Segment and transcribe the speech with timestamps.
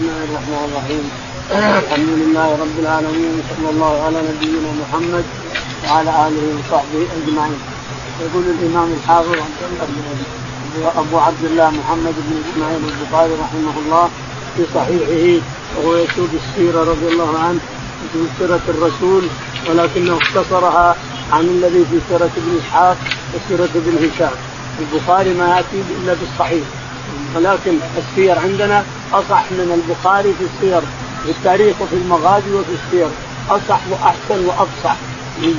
[0.00, 1.04] بسم الله الرحمن الرحيم
[1.84, 5.24] الحمد لله رب العالمين صلى الله على نبينا محمد
[5.84, 7.60] وعلى اله وصحبه اجمعين
[8.24, 9.38] يقول الامام الحافظ
[11.02, 14.08] ابو عبد الله محمد بن اسماعيل البخاري رحمه الله
[14.56, 15.44] في صحيحه
[15.76, 17.60] وهو يسوق السيره رضي الله عنه
[18.12, 19.22] في سيره الرسول
[19.68, 20.96] ولكنه اختصرها
[21.32, 22.96] عن الذي في سيره ابن اسحاق
[23.34, 24.34] وسيره ابن هشام
[24.80, 26.64] البخاري ما ياتي الا بالصحيح
[27.36, 30.80] ولكن السير عندنا أصح من البخاري في السير
[31.24, 33.08] في التاريخ وفي المغازي وفي السير.
[33.50, 34.96] أصح وأحسن وأفصح.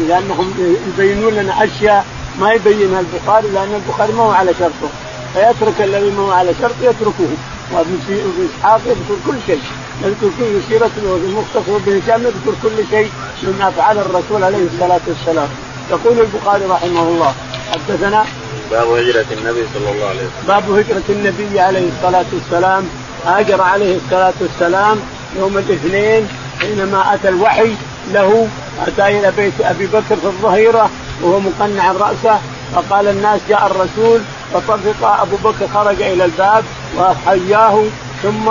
[0.08, 0.54] لأنهم
[0.88, 2.06] يبينون لنا أشياء
[2.40, 4.90] ما يبينها البخاري لأن البخاري ما هو على شرطه.
[5.34, 7.32] فيترك الذي ما هو على شرطه يتركه.
[7.72, 8.00] وابن
[8.46, 9.62] إسحاق يذكر كل شيء.
[10.04, 13.10] يذكر كل سيرة المختصر بن هشام يذكر كل شيء
[13.44, 15.50] من أفعال الرسول عليه الصلاة والسلام.
[15.92, 17.34] يقول البخاري رحمه الله
[17.72, 18.26] حدثنا
[18.72, 20.48] باب هجرة النبي صلى الله عليه وسلم.
[20.48, 22.84] باب هجرة النبي عليه الصلاة والسلام.
[23.26, 25.00] هاجر عليه الصلاة والسلام
[25.40, 26.28] يوم الاثنين
[26.60, 27.76] حينما أتى الوحي
[28.14, 28.48] له
[28.88, 30.90] أتى إلى بيت أبي بكر في الظهيرة
[31.22, 32.40] وهو مقنع رأسه
[32.76, 34.22] فقال الناس جاء الرسول
[34.54, 36.64] فطفق أبو بكر خرج إلى الباب
[36.98, 37.84] وحياه
[38.24, 38.50] ثم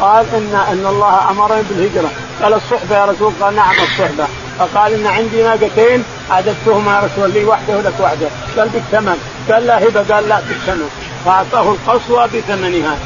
[0.00, 2.10] قال ان إن الله أمرني بالهجرة.
[2.42, 4.26] قال الصحبة يا رسول قال نعم الصحبة.
[4.58, 9.16] فقال إن عندي ناقتين اعددتهما يا رسول لي واحدة ولك واحدة قال بالثمن.
[9.50, 10.88] قال لا هبة قال لا بالثمن.
[11.24, 12.96] فأعطاه القصوى بثمنها.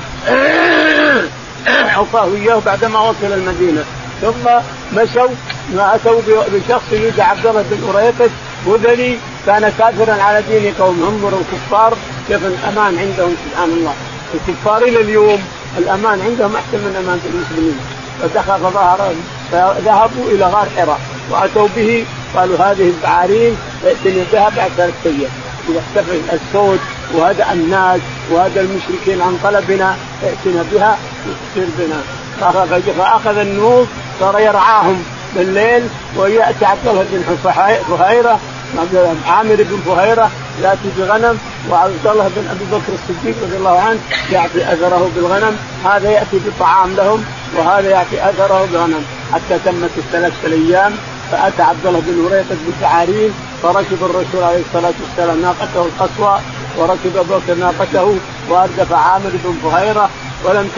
[1.97, 3.85] اوفاه إياه بعدما وصل المدينة.
[4.21, 4.47] ثم
[4.97, 5.29] مشوا
[5.79, 6.21] أتوا
[6.53, 8.31] بشخص يدعى عبد الله بن اريقط
[8.67, 11.03] هذلي كان كافرا على دين قوم.
[11.03, 11.97] هم الكفار
[12.29, 13.95] كيف الأمان عندهم سبحان الله.
[14.35, 15.41] الكفار إلى اليوم
[15.79, 17.79] الأمان عندهم أحسن من أمان المسلمين.
[18.23, 19.15] فدخل فظهر
[19.53, 22.05] فذهبوا إلى غار حراء وأتوا به.
[22.37, 26.79] قالوا هذه البعارين ائتنا بها بعد ثلاث أيام اختفى الصوت
[27.15, 32.01] وهدأ الناس وهذا المشركين عن طلبنا ائتنا بها وتصير بنا.
[32.99, 33.87] فأخذ النوب
[34.21, 35.03] صار يرعاهم
[35.37, 37.37] بالليل ويأتي عبد الله بن
[37.91, 38.41] فهيره
[39.27, 40.31] عامر بن فهيره
[40.63, 41.39] يأتي بغنم
[41.71, 43.99] وعبد الله بن أبي بكر الصديق رضي الله عنه
[44.33, 45.57] يعطي أثره بالغنم.
[45.85, 47.25] هذا يأتي بطعام لهم
[47.57, 50.93] وهذا يأتي أثره بغنم حتى تمت الثلاثة الأيام
[51.31, 56.41] فأتى عبد الله بن هريرة بالشعارين فركب الرسول عليه الصلاة والسلام ناقته القصوى
[56.79, 58.19] وركب أبو بكر ناقته
[58.49, 60.11] وأردف عامر بن فهيره
[60.45, 60.69] ولم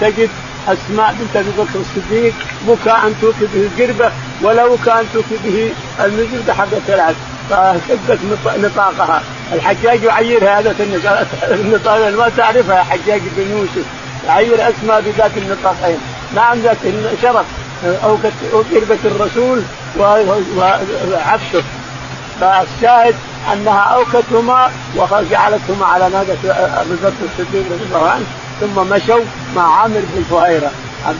[0.00, 0.30] تجد
[0.68, 2.34] أسماء بنت أبي بكر الصديق.
[2.68, 4.12] بكاء توفي به القربه
[4.42, 5.72] ولا بكاء توفي به
[6.04, 7.16] المزرده حقت العبد
[7.50, 8.18] فشقت
[8.58, 9.22] نطاقها.
[9.52, 10.74] الحجاج يعيرها هذا
[11.50, 13.86] النطاق ما تعرفها حجاج بن يوسف.
[14.26, 15.98] يعير أسماء بذات النطاقين.
[16.34, 16.76] نعم ذات
[17.22, 17.46] شرف.
[18.04, 18.16] أو
[18.52, 19.62] قربة الرسول.
[19.98, 21.62] وعبده
[22.40, 23.14] فالشاهد
[23.52, 28.24] أنها أوكتهما وجعلتهما على ناقه ابي بكر الصديق رضي الله عنه
[28.60, 29.24] ثم مشوا
[29.56, 30.70] مع عامر بن فهيرة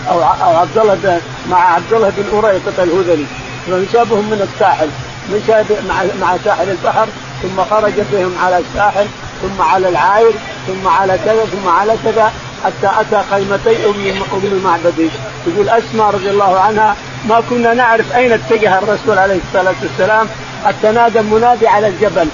[0.08, 1.20] أو عبد الله
[1.50, 3.26] مع عبد الله بن اريقط الهذلي.
[3.66, 4.88] فمشى بهم من الساحل
[5.32, 7.06] مشى مع مع ساحل البحر
[7.42, 9.06] ثم خرج بهم على الساحل
[9.42, 10.32] ثم على العاير
[10.66, 12.32] ثم على كذا ثم على كذا
[12.64, 15.10] حتى أتى خيمتي ام أم معبد
[15.46, 16.96] يقول اسماء رضي الله عنها
[17.28, 20.26] ما كنا نعرف أين اتجه الرسول عليه الصلاة والسلام.
[20.64, 22.28] حتى نادى منادي على الجبل.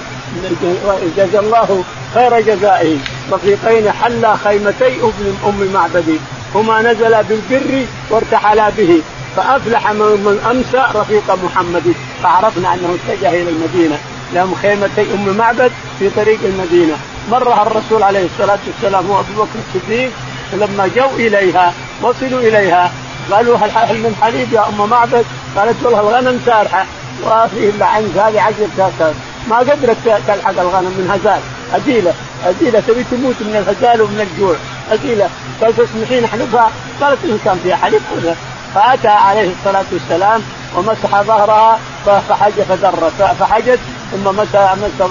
[1.17, 1.83] جزا الله
[2.13, 2.97] خير جزائه.
[3.31, 6.19] رفيقين حلا خيمتي ام ام معبد
[6.55, 9.01] هما نزلا بالبر وارتحلا به.
[9.35, 11.93] فأفلح من أمسى رفيق محمد.
[12.23, 13.97] فعرفنا أنه اتجه إلى المدينة.
[14.33, 16.97] لهم خيمتي أم معبد في طريق المدينة.
[17.31, 20.11] مرها الرسول عليه الصلاة والسلام وأبو بكر الصديق
[20.51, 22.91] فلما جو إليها وصلوا إليها
[23.31, 25.25] قالوا هل من حليب يا أم معبد؟
[25.57, 26.85] قالت والله الغنم سارحة.
[27.23, 29.13] وفيه إلا عنك هذه عشر كاسات
[29.47, 29.97] ما قدرت
[30.27, 31.39] تلحق الغنم من هزال.
[31.73, 32.13] هزيله
[32.45, 34.55] هزيله تبي تموت من الهزال ومن الجوع.
[34.91, 35.29] هزيله
[35.61, 38.35] قالت تسمحين احلفها؟ قالت إن كان فيها حليب خذها
[38.75, 40.41] فأتى عليه الصلاة والسلام
[40.75, 43.79] ومسح ظهرها فحج فدرت فحجت.
[44.11, 45.05] ثم مسح مسح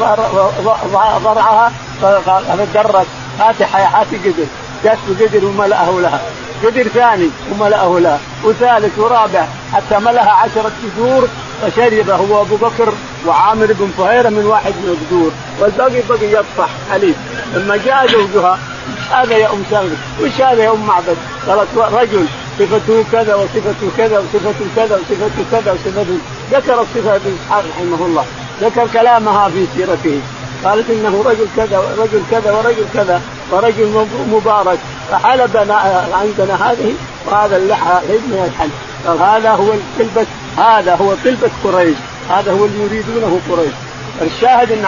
[1.25, 3.07] ضرعها فدرت.
[3.41, 4.47] هاتي هاتي قدر.
[4.85, 6.21] جات قدر وملأه لها.
[6.65, 11.29] قدر ثاني وملأه لها وثالث ورابع حتى ملأها عشرة قدور
[11.63, 12.93] فشرب هو أبو بكر
[13.27, 15.31] وعامر بن فهيرة من واحد من القدور
[15.61, 17.15] والباقي بقي يطفح حليب.
[17.55, 18.59] لما جاء زوجها
[19.11, 21.17] هذا يا أم سالم وش هذا يا أم معبد؟
[21.49, 22.27] قالت رجل
[22.59, 26.19] صفته كذا وصفته كذا وصفته كذا وصفته كذا وصفته
[26.53, 28.25] ذكر الصفة ابن إسحاق رحمه الله.
[28.61, 30.21] ذكر كلامها في سيرته.
[30.65, 33.21] قالت إنه رجل كذا ورجل كذا ورجل كذا.
[33.53, 34.79] ورجل مبارك
[35.11, 35.57] فحلب
[36.13, 36.95] عندنا هذه
[37.27, 38.71] وهذا اللحى من الحل
[39.07, 40.27] قال هذا هو طلبة
[40.57, 41.97] هذا هو طلبة قريش
[42.31, 43.73] هذا هو اللي يريدونه قريش.
[44.23, 44.85] الشاهد إن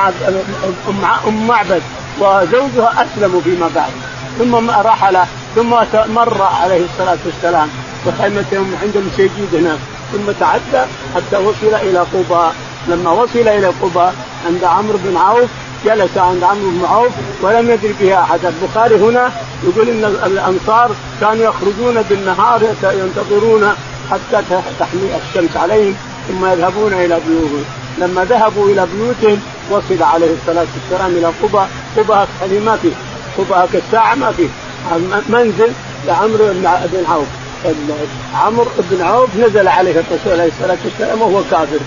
[1.29, 1.83] ام معبد
[2.21, 3.93] وزوجها أسلموا فيما بعد.
[4.39, 5.19] ثم رحل
[5.55, 5.71] ثم
[6.15, 7.69] مر عليه الصلاة والسلام.
[8.07, 9.79] بخيمتهم عندهم سيجيد هناك
[10.13, 12.55] ثم تعدى حتى وصل إلى قباء.
[12.89, 14.15] لما وصل إلى قباء
[14.47, 15.49] عند عمرو بن عوف
[15.85, 18.41] جلس عند عمرو بن عوف ولم يدري بها أحد.
[18.45, 19.33] البخاري هنا
[19.65, 20.91] يقول إن الأنصار
[21.21, 23.75] كانوا يخرجون بالنهار ينتظرون
[24.11, 24.43] حتى
[24.81, 25.97] تحمي الشمس عليهم
[26.29, 27.65] ثم يذهبون إلى بيوتهم.
[27.99, 29.41] لما ذهبوا إلى بيوتهم
[29.71, 31.65] وصل عليه الصلاة والسلام إلى قبى
[31.97, 32.93] قبى ما فيه.
[33.39, 34.49] قبى كالساعة ما فيه.
[35.29, 35.71] منزل
[36.07, 36.47] لعمرو
[36.93, 37.27] بن عوف.
[38.35, 41.79] عمرو بن عوف نزل عليه الرسول عليه الصلاة والسلام وهو كافر.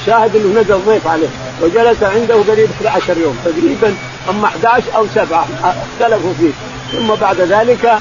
[0.00, 1.28] الشاهد إنه نزل ضيف عليه.
[1.62, 3.94] وجلس عنده قريب 11 يوم تقريبا
[4.30, 6.50] اما 11 أو 7 اختلفوا فيه.
[6.92, 7.98] ثم بعد ذلك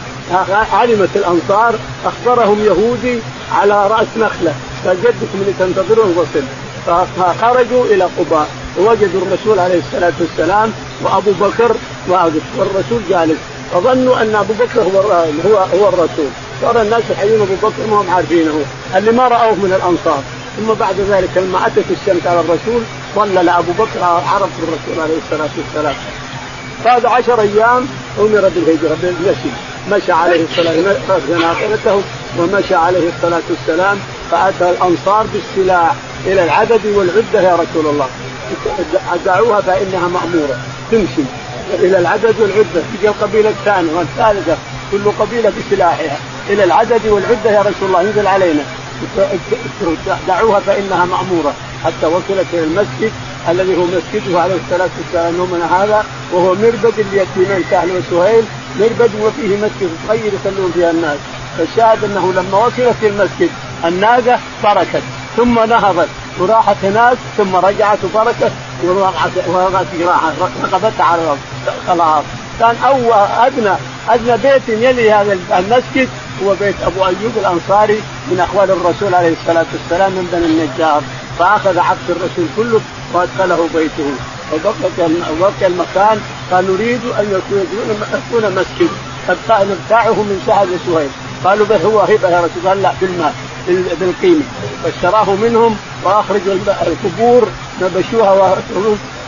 [0.73, 3.19] علمت الأنصار أخبرهم يهودي
[3.51, 4.53] على رأس نخلة.
[4.85, 6.44] قال جدكم اللي تنتظرون وصل.
[7.17, 8.47] فخرجوا إلى قباء
[8.79, 11.75] ووجدوا الرسول عليه الصلاة والسلام وأبو بكر
[12.07, 13.39] واقف والرسول جالس.
[13.73, 14.99] فظنوا أن أبو بكر هو
[15.45, 16.29] هو هو الرسول.
[16.61, 18.65] صار الناس يحيون أبو بكر ما هم عارفينه.
[18.95, 20.23] اللي ما رآوه من الأنصار.
[20.57, 22.81] ثم بعد ذلك لما أتت الشمس على الرسول
[23.15, 25.95] ظلل ابو بكر عرف الرسول عليه الصلاة والسلام.
[26.86, 27.88] بعد عشر أيام
[28.19, 29.50] أمر بالهجرة بالمشي.
[29.92, 30.75] مشى عليه الصلاة
[31.10, 32.01] والسلام
[32.39, 33.98] ومشى عليه الصلاة والسلام
[34.31, 35.95] فأتى الأنصار بالسلاح
[36.25, 38.07] إلى العدد والعدة يا رسول الله.
[39.25, 40.57] دعوها فإنها مأمورة.
[40.92, 41.24] تمشي
[41.74, 42.81] إلى العدد والعدة.
[42.98, 44.57] تجي القبيلة الثانية والثالثة
[44.92, 46.18] كل قبيلة بسلاحها.
[46.50, 48.63] إلى العدد والعدة يا رسول الله انزل علينا.
[50.27, 51.54] دعوها فإنها مأمورة.
[51.85, 53.12] حتى وصلت إلى المسجد
[53.50, 58.44] الذي هو مسجده عليه الصلاة والسلام يومنا هذا وهو مربد اليتيمين سهل وسهيل
[58.80, 61.18] مربد وفيه مسجد صغير يصلون فيها الناس.
[61.57, 63.50] فالشاهد أنه لما وصلت المسجد
[63.85, 65.03] الناقه بركت
[65.38, 66.09] ثم نهضت
[66.39, 68.51] وراحت هناك ثم رجعت وبركت
[69.47, 70.31] ووضعت جراحه
[70.63, 71.39] رقبتها على الأرض
[71.88, 72.24] خلاص
[72.59, 73.75] كان أول ادنى
[74.09, 76.09] أدنى بيت يلي هذا المسجد
[76.44, 78.01] هو بيت أبو أيوب الأنصاري
[78.31, 81.01] من اخوال الرسول عليه الصلاة والسلام من بني النجار.
[81.39, 82.81] فأخذ عبد الرسول كله
[83.13, 84.12] وأدخله بيته.
[84.53, 86.21] وبقي المكان.
[86.51, 87.65] قال نريد أن يكون
[88.13, 88.89] يكون مسجد.
[89.69, 91.09] نبتاعه من سعد وسهيل
[91.44, 93.33] قالوا به هو هبة يا رسول قال لا بالمال
[94.00, 94.41] بالقيمة.
[94.83, 96.53] فاشتراه منهم واخرجوا
[96.88, 97.47] القبور
[97.81, 98.57] نبشوها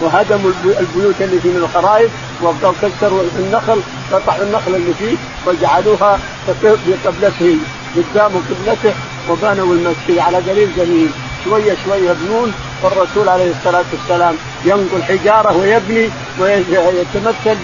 [0.02, 2.10] وهدموا البيوت اللي في من الخرائط
[2.44, 3.82] وكسروا النخل
[4.12, 5.18] قطعوا النخل اللي فيه
[5.48, 7.58] وجعلوها بقبلته
[7.96, 8.94] قدام قبلته
[9.30, 11.10] وبنوا المسجد على قليل جميل.
[11.46, 12.54] شوية شوية يبنون
[12.84, 16.10] والرسول عليه الصلاة والسلام ينقل حجارة ويبني
[16.40, 17.58] ويتمثل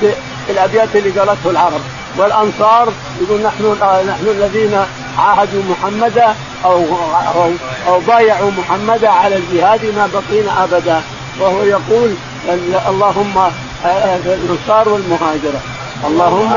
[0.48, 1.82] بالأبيات اللي قالته العرب.
[2.18, 2.90] والأنصار
[3.22, 3.76] يقول نحن
[4.08, 4.80] نحن الذين
[5.18, 6.36] عاهدوا محمدا
[6.66, 6.86] أو
[7.36, 7.52] أو,
[7.88, 11.02] أو بايعوا محمدا على الجهاد ما بقينا أبدا.
[11.40, 12.14] وهو يقول
[12.90, 13.52] اللهم
[14.26, 15.62] الأنصار والمهاجرة.
[16.08, 16.54] اللهم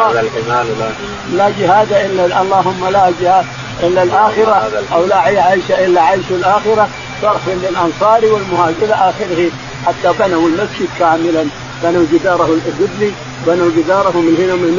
[1.32, 1.92] لا جهاد.
[1.92, 3.44] إلا اللهم لا جهاد
[3.82, 6.88] إلا الآخرة أو لا عيش إلا عيش الآخرة.
[7.24, 9.50] صرف للأنصار والمهاجر إلى آخره
[9.86, 11.44] حتى بنوا المسجد كاملا
[11.82, 13.12] بنوا جداره القبلي
[13.46, 14.74] بنوا جداره من هنا من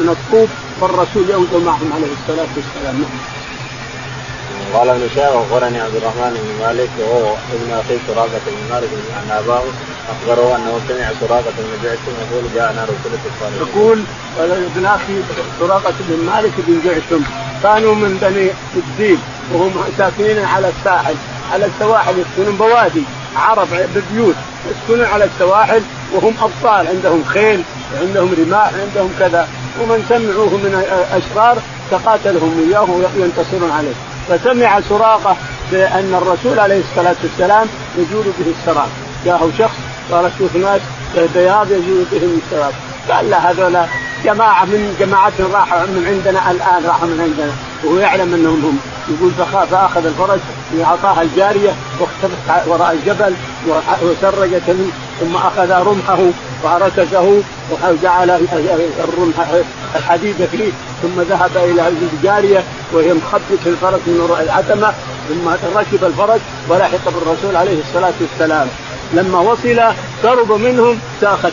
[0.00, 0.48] من الطوب
[0.80, 3.04] والرسول ينظر معهم عليه الصلاة والسلام.
[4.74, 9.38] قال ابن شهاب أخبرني عبد الرحمن بن مالك وهو ابن أخي سراقه بن مالك عن
[9.38, 9.62] أباه
[10.12, 13.98] أخبره أنه سمع سراقه بن جعشم يقول جاءنا رسول الله يقول
[14.38, 15.16] ابن أخي
[15.60, 17.22] سراقه بن مالك بن جعشم
[17.62, 19.18] كانوا من بني الدين
[19.52, 21.14] وهم ساكنين على الساحل.
[21.52, 23.02] على السواحل يسكنون بوادي
[23.36, 24.34] عرب ببيوت
[24.70, 25.82] يسكنون على السواحل
[26.14, 27.62] وهم أبطال عندهم خيل
[28.00, 29.48] عندهم رماح عندهم كذا.
[29.80, 31.58] ومن سمعوه من أشرار
[31.90, 33.94] تقاتلهم اياه وينتصرون عليه.
[34.28, 35.36] فسمع سراقة
[35.72, 37.66] بأن الرسول عليه الصلاة والسلام
[37.98, 38.88] يجول به السراب
[39.24, 39.76] جاءه شخص
[40.12, 40.80] قال شوف ناس
[41.34, 42.72] بياض يجول بهم السراب
[43.10, 43.76] قال لا هذول
[44.24, 47.52] جماعة من جماعات راحوا من عندنا الآن راحوا من عندنا.
[47.84, 48.78] وهو يعلم أنهم هم.
[49.10, 49.30] يقول
[49.70, 50.38] فاخذ الفرج
[50.78, 53.34] واعطاها الجارية واختفت وراء الجبل
[54.02, 54.76] وسرجت
[55.20, 56.18] ثم أخذ رمحه
[56.62, 58.30] وركزه وجعل
[59.04, 59.46] الرمح
[59.96, 64.92] الحديد فيه ثم ذهب إلى الجارية وهي مخبط الفرس من وراء العتمة
[65.28, 65.48] ثم
[65.78, 68.68] ركب الفرس ولحق بالرسول عليه الصلاة والسلام.
[69.14, 69.80] لما وصل
[70.22, 71.52] قرب منهم ساخت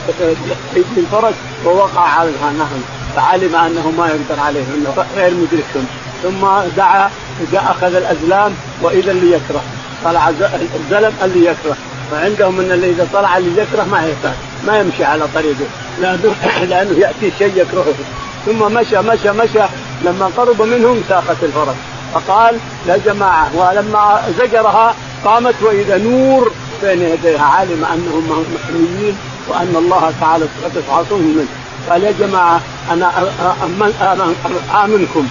[0.75, 1.33] ايدي الفرس
[1.65, 2.81] ووقع على نعم
[3.15, 5.87] فعلم أنه ما يقدر عليهم انه غير مدركهم.
[6.23, 6.47] ثم
[6.77, 7.09] دعا
[7.53, 9.61] أخذ الأزلام وإذا اللي يكره.
[10.05, 11.77] طلع الزلم اللي يكره.
[12.11, 14.33] فعندهم إن اللي إذا طلع اللي يكره ما يحتاج
[14.67, 15.65] ما يمشي على طريقه
[16.01, 16.35] لأنه,
[16.69, 17.93] لأنه يأتي شيء يكرهه.
[18.45, 19.65] ثم مشى مشى مشى.
[20.05, 21.75] لما قرب منهم ساقت الفرس.
[22.13, 23.49] فقال يا جماعة.
[23.55, 24.95] ولما زجرها
[25.25, 26.51] قامت وإذا نور
[26.83, 29.17] بين يديها علم أنهم محميين
[29.47, 31.47] وأن الله تعالى ستخلصهم منه.
[31.89, 33.11] قال يا جماعة أنا
[34.83, 35.27] آمنكم.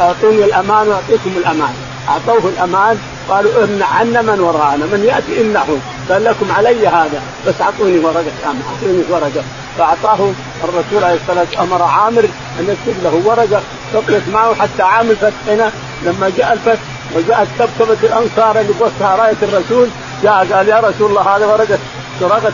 [0.00, 1.74] أعطوني الأمان واعطيكم الأمان.
[2.08, 5.76] أعطوه الأمان قالوا امنع عنا من وراءنا من يأتي امنعه
[6.10, 9.42] قال لكم علي هذا بس أعطوني ورقة أعطوني ورقة.
[9.78, 10.32] فأعطاه
[10.64, 12.24] الرسول عليه الصلاة والسلام أمر عامر
[12.60, 13.62] أن يكتب له ورقة
[13.94, 15.72] بقيت معه حتى عام الفتح هنا.
[16.02, 16.82] لما جاء الفتح
[17.16, 19.88] وجاءت كبكبة الأنصار اللي راية الرسول
[20.30, 21.78] قال يا رسول الله هذا ورقة
[22.20, 22.52] ورقه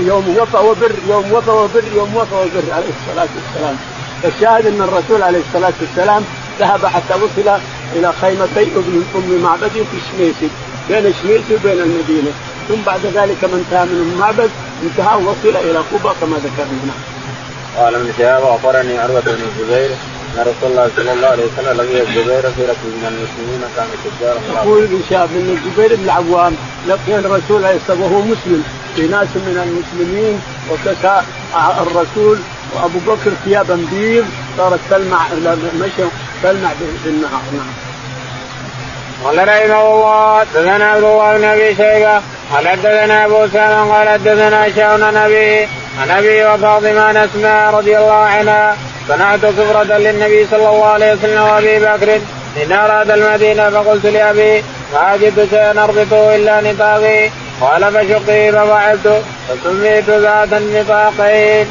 [0.00, 3.76] يوم وفى وبر يوم وفى وبر يوم وفى وبر عليه الصلاة والسلام
[4.22, 6.24] فالشاهد أن الرسول عليه الصلاة والسلام
[6.60, 7.58] ذهب حتى وصل
[7.96, 10.48] إلى خيمتي ابن أم معبد في شميسي
[10.88, 12.30] بين شميسي وبين المدينة
[12.68, 14.50] ثم بعد ذلك من انتهى من المعبد
[14.82, 16.94] انتهى وصل إلى قبى كما ذكرنا.
[17.76, 19.90] قال ابن شهاب أخبرني عروة بن الزبير
[20.34, 24.62] أن رسول الله صلى الله عليه وسلم لقي الزبير في ركب من المسلمين كان تجارا
[24.62, 26.56] يقول ابن شهاب إن الزبير بن العوام
[26.88, 28.64] لقي الرسول عليه الصلاة وهو مسلم.
[28.96, 31.22] في ناس من المسلمين وكسى
[31.80, 32.38] الرسول
[32.74, 34.24] وأبو بكر ثيابا بيض
[34.58, 35.26] صارت تلمع
[35.80, 36.04] مشى
[36.42, 36.70] تلمع
[37.04, 37.42] بالنهار.
[37.52, 37.72] نعم.
[39.24, 42.20] قال رحمه الله حدثنا عبد الله بن أبي شيبة
[42.52, 45.68] قال حدثنا أبو سلمة قال حدثنا شاون نبي
[46.00, 48.76] عن أبي وفاطمة أسماء رضي الله عنها
[49.08, 52.20] صنعت سفرة للنبي صلى الله عليه وسلم وأبي بكر
[52.62, 60.10] إن أراد المدينة فقلت لأبي ما أجد شيئا أربطه إلا نطاقي قال فشقي ففعلت فسميت
[60.10, 61.66] ذات النطاقين.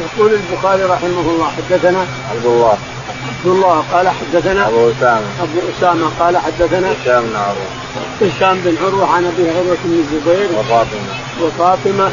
[0.00, 2.78] يقول البخاري رحمه الله حدثنا عبد الله
[3.46, 5.26] عبد الله قال حدثنا أبو أسامة.
[5.40, 7.70] أبو أسامة قال حدثنا هشام بن عروة.
[8.22, 10.48] هشام بن عروة عن أبي عروه بن الزبير.
[10.58, 11.12] وفاطمة.
[11.42, 12.10] وفاطمة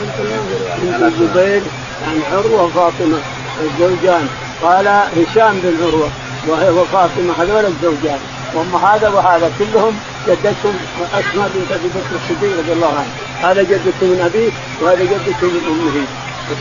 [0.82, 1.62] بنت الزبير
[2.08, 3.18] عن عروة وفاطمة
[3.64, 4.28] الزوجان.
[4.64, 6.10] قال هشام بن عروة
[6.48, 8.20] وهي وفاطمة هذول الزوجان.
[8.56, 10.76] وام هذا وهذا كلهم جدتهم
[11.14, 13.14] أسماء بنت أبي بكر الصديق رضي الله عنه.
[13.52, 16.06] هذا جدته من أبيه وهذا جدته من أمه.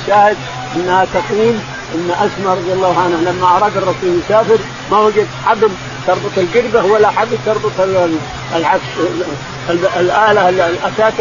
[0.01, 0.37] الشاهد
[0.77, 1.55] أنها تقول
[1.95, 4.59] إن اسماء رضي الله عنها لما أراد الرسول يسافر
[4.91, 5.69] ما وجد حبل
[6.07, 7.73] تربط القربة ولا حبل تربط
[8.57, 8.83] العكس
[9.71, 11.13] الآلة الاساس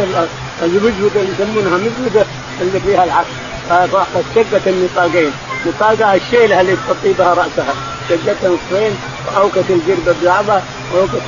[0.63, 2.25] المزوده اللي يسمونها مزوده
[2.61, 3.27] اللي فيها العكس.
[3.69, 5.31] فشقت النطاقين.
[5.65, 7.73] نطاقها الشيلة اللي تغطي بها رأسها.
[8.09, 8.91] شقتها نصفين
[9.27, 10.63] واوكت القربة ببعضها
[10.93, 11.21] واوكت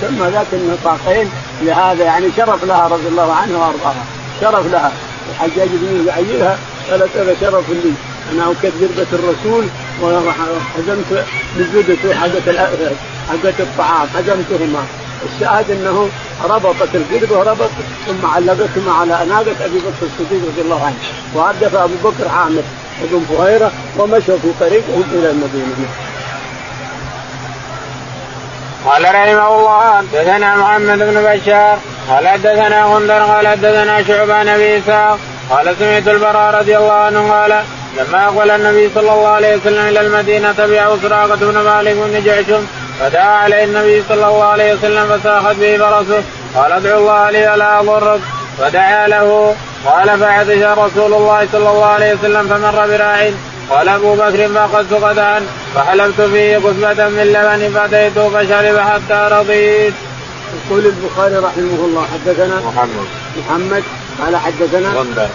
[0.00, 1.30] تسمى ذات النطاقين.
[1.62, 4.04] لهذا يعني شرف لها رضي الله عنها وأرضاها.
[4.40, 4.92] شرف لها.
[5.30, 6.58] الحجاج يعيرها
[6.90, 7.92] قالت هذا شرف لي.
[8.32, 9.64] أنا أوكيت قربة الرسول
[10.02, 11.24] وحزمت
[11.56, 12.56] بزودته حقت
[13.28, 14.84] حقت الطعام حزمتهما.
[15.26, 16.08] الشاهد أنه
[16.44, 17.70] ربطت القربة وربط
[18.06, 20.96] ثم علقتهما على ناقة أبي بكر الصديق رضي الله عنه.
[21.34, 22.62] وهدف أبو بكر عامر
[23.02, 25.88] بن فهيرة ومشوا في طريقهم إلى المدينة.
[28.84, 31.78] قال رحمه الله حدثنا محمد بن بشار
[32.08, 35.18] قال حدثنا غندر قال حدثنا شعبان إسحاق
[35.50, 37.64] قال سمعت البراء رضي الله عنه قال
[37.98, 42.66] لما أقبل النبي صلى الله عليه وسلم إلى المدينة تبعه سراقه بن مالك بن جعشم
[43.00, 46.22] فدعا عليه النبي صلى الله عليه وسلم فساخت به فرسه
[46.54, 48.20] قال ادعو الله لي الا اضرك
[48.58, 49.54] فدعا له
[49.86, 53.30] قال فعطش رسول الله صلى الله عليه وسلم فمر براع
[53.70, 59.94] قال أبو بكر فاخذت قدعا فحلبت فيه كثبة من لبن فأتيته فشرب حتى رضيت.
[60.54, 63.06] يقول البخاري رحمه الله حدثنا محمد.
[63.38, 63.84] محمد
[64.20, 65.28] قال حدثنا غندر.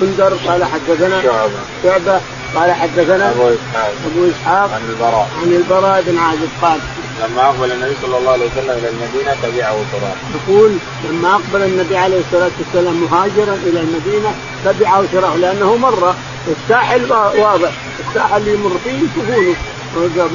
[0.00, 1.50] غندر قال حدثنا شعبة.
[1.82, 2.20] شعبة
[2.54, 3.92] قال حدثنا أبو إسحاق.
[4.06, 5.28] أبو إسحاق عن البراء.
[5.42, 6.80] عن البراء بن عازب قال
[7.20, 10.72] لما أقبل النبي صلى الله عليه وسلم إلى المدينة تبعه سراقه يقول
[11.10, 14.34] لما أقبل النبي عليه الصلاة والسلام مهاجرا إلى المدينة
[14.64, 16.14] تبعه سراقه لأنه مر.
[16.48, 17.72] الساحل واضح.
[18.08, 19.54] الساحل اللي يمر فيه يشوفونه.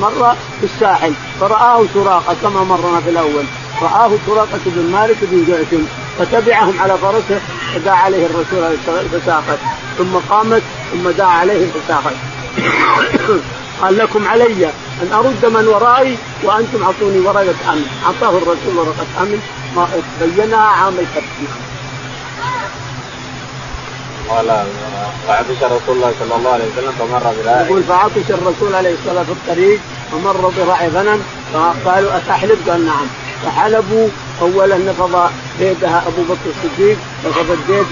[0.02, 1.14] مر في الساحل.
[1.40, 3.46] فرآه سراقه كما مرنا في الأول.
[3.82, 5.86] رآه سراقة بن مالك بن جعشم
[6.20, 7.40] فتبعهم على فرسه
[7.74, 9.22] فدعا عليه الرسول عليه الصلاة والسلام.
[9.22, 9.60] فساقت
[9.98, 12.16] ثم قامت ثم دعا عليه فساقت
[13.82, 14.66] قال لكم علي
[15.02, 19.42] أن أرد من ورائي وأنتم أعطوني ورقة أمن، أعطاه الرسول ورقة أمن
[19.76, 19.88] ما
[20.22, 21.26] بينها عام الفتح.
[24.30, 24.66] قال
[25.28, 29.26] فعطش رسول الله صلى الله عليه وسلم فمر براعي يقول فعطش الرسول عليه الصلاة والسلام
[29.26, 29.80] في الطريق
[30.12, 33.08] فمر براعي غنم فقالوا اتحلب؟ قال نعم.
[33.44, 34.08] فحلبوا.
[34.42, 37.86] اولا نفض بيدها أبو بكر الصديق نفض البيت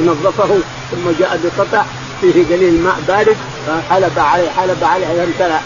[0.00, 0.58] ونظفه
[0.90, 1.82] ثم جاء بقطع
[2.20, 3.36] فيه قليل ماء بارد
[3.66, 5.60] فحلب عليه حلب عليه حتى امتلأ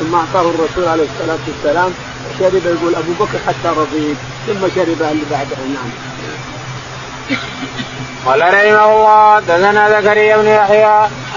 [0.00, 1.90] ثم أعطاه الرسول عليه الصلاة والسلام
[2.38, 4.16] شرب يقول أبو بكر حتى رضيت
[4.46, 5.56] ثم شرب اللي بعده.
[5.56, 5.90] نعم.
[8.26, 10.84] قال رحمه الله دثنا زكريا بن يحيى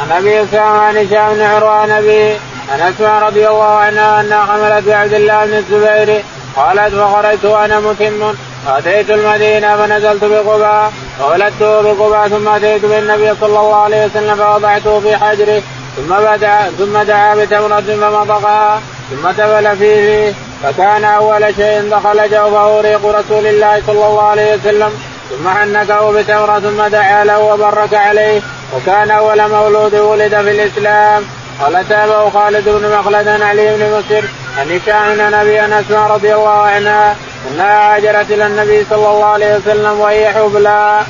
[0.02, 2.38] عن أبي اسامه عن هشام بن عروة عن ابي
[2.70, 6.24] عن رضي الله عنها أنها حملت بعبد الله بن الزبير
[6.56, 8.34] قالت فخرجت وأنا متم
[8.68, 10.92] أتيت المدينة فنزلت بقباء.
[11.20, 15.62] فولدته بقباء ثم أتيت بالنبي صلى الله عليه وسلم فوضعته في حجره
[15.96, 18.82] ثم بدا ثم دعا بتمرة فمضغها
[19.12, 20.34] ثم تبل فيه.
[20.64, 24.92] فكان أول شيء دخل جوفه ريق رسول الله صلى الله عليه وسلم.
[25.30, 28.42] ثم حنكه بتمرة ثم دعا له وبرك عليه.
[28.76, 31.24] وكان أول مولود ولد في الإسلام.
[31.62, 34.26] قال تابعه خالد بن مخلد علي بن مسر
[34.58, 34.80] عن
[35.20, 37.16] عن ابي أنس رضي الله عنها
[37.52, 41.02] إنها هاجرت إلى النبي صلى الله عليه وسلم وهي حبلى.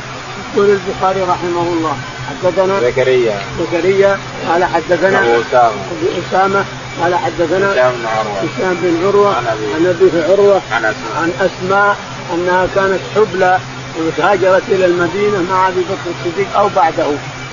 [0.54, 1.98] يقول البخاري رحمه الله
[2.30, 3.40] حدثنا زكريا.
[3.60, 4.18] زكريا
[4.50, 5.68] قال حدثنا أبو أسامة.
[5.68, 6.66] أبو أسامة
[7.02, 8.38] قال حدثنا هشام بن عروة.
[8.40, 10.34] هشام بن عروة عن أبيه.
[10.34, 11.16] عروة عن أسماء.
[11.18, 11.98] عن أسماء
[12.34, 13.60] أنها كانت حبلى
[13.98, 17.08] وهاجرت إلى المدينة مع أبي بكر الصديق أو بعده.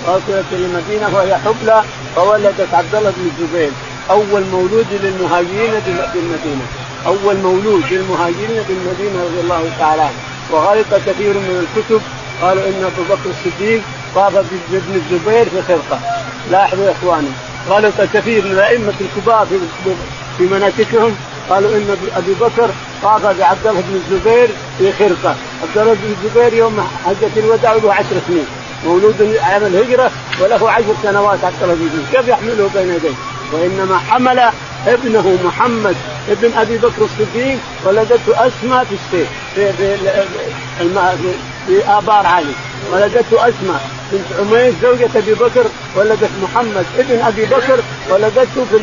[0.07, 1.83] وصلت إلى المدينة وهي حبلى
[2.17, 3.71] فولدت عبد الله بن الزبير.
[4.13, 5.73] أول مولود للمهاجرين
[6.15, 6.67] بالمدينة
[7.07, 10.21] أول مولود للمهاجرين بالمدينة رضي الله تعالى عنه.
[10.51, 12.01] وغلط كثير من الكتب.
[12.43, 13.83] قالوا إن أبو بكر الصديق
[14.15, 16.01] طاف بابن الزبير في خرقة.
[16.51, 17.29] لاحظوا يا إخواني.
[17.69, 19.59] غلط كثير من الأئمة الكبار في
[20.39, 21.17] في مناسكهم
[21.51, 22.71] قالوا إن ابي بكر
[23.03, 27.95] طاف بعبد الله بن الزبير في خرقة، عبد الله بن الزبير يوم حجة الوداع له
[27.95, 28.47] عشر سنين،
[28.87, 33.15] مولود عام الهجرة وله عشر سنوات عبد الله بن الزبير، كيف يحمله بين يديه؟
[33.53, 34.51] وإنما حمل
[34.87, 35.97] ابنه محمد
[36.29, 39.97] ابن أبي بكر الصديق ولدته أسماء في السيف في في,
[40.79, 41.33] في,
[41.67, 42.53] في آبار علي.
[42.93, 43.91] ولدته أسماء.
[44.13, 45.65] بنت عميس زوجة أبي بكر
[45.97, 47.81] ولدت محمد ابن أبي بكر
[48.11, 48.77] ولدته في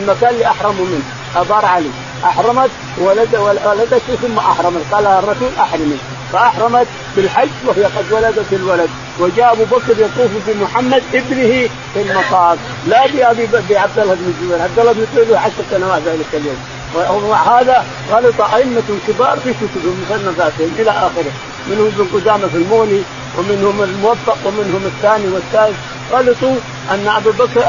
[0.00, 1.02] المكان اللي احرموا منه
[1.36, 1.90] آبار علي.
[2.24, 4.82] أحرمت ولد ولدته ثم أحرمت.
[4.92, 5.98] قال الرسول احرمي
[6.32, 6.86] فأحرمت
[7.16, 8.88] بالحج وهي قد ولدت الولد.
[9.20, 12.58] وجاء أبو بكر يطوف بمحمد ابنه في المطاف.
[12.86, 16.56] لا بأبي بعبد الله بن الزبير عبد الله بن الزبير له عشر سنوات ذلك اليوم.
[16.94, 21.32] ومع هذا غلط أئمة كبار في كتبهم مصنفاتهم إلى آخره.
[21.70, 23.02] منهم ابن قدامة في المغني
[23.38, 25.76] ومنهم الموفق ومنهم الثاني والثالث.
[26.12, 26.56] غلطوا
[26.90, 27.62] أن أبو بكر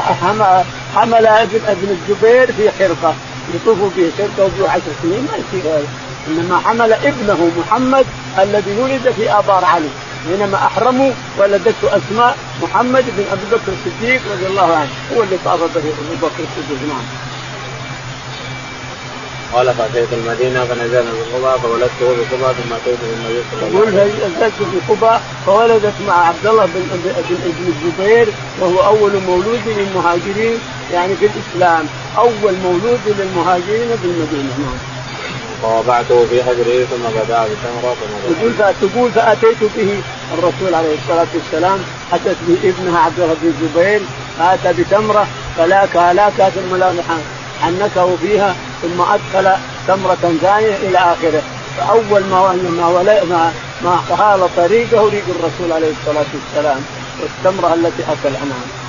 [0.96, 3.16] حمل ابن ابن الزبير في حرقة.
[3.56, 5.72] يطوفوا به حرقة وجوه عشر سنين ما يصير.
[5.72, 5.88] هذا
[6.28, 8.06] انما حمل ابنه محمد
[8.40, 9.90] الذي ولد في آبار علي
[10.26, 15.60] حينما احرموا ولدته أسماء محمد بن أبي بكر الصديق رضي الله عنه هو اللي طاف
[15.60, 17.04] به أبو بكر الصديق نعم.
[19.54, 24.32] قال فأتيت المدينة فنزلنا بقباء فولدته بقباء ثم أتيت بالنبي صلى الله عليه وسلم.
[24.38, 26.82] نزلت في قباء فولدت مع عبد الله بن
[27.46, 28.28] ابن الزبير
[28.62, 30.60] وهو أول مولود للمهاجرين
[30.94, 31.86] يعني في الإسلام،
[32.18, 34.93] أول مولود للمهاجرين في المدينة نعم.
[35.64, 37.96] فوضعته في حجره ثم بدا بتمره
[38.30, 40.02] تقول تقول فاتيت به
[40.34, 41.80] الرسول عليه الصلاة والسلام
[42.14, 44.02] أتت به ابنها عبد الله بن الزبير
[44.40, 46.84] اتى بتمرة فلاكها لاكها ثم
[47.62, 49.52] حنكه فيها ثم أدخل
[49.88, 51.42] تمرة ثانية إلى آخره
[51.78, 56.82] فأول ما ما ولا ما ما حال طريقه ريق الرسول عليه الصلاة والسلام
[57.22, 58.84] والتمرة التي اكلها نعم.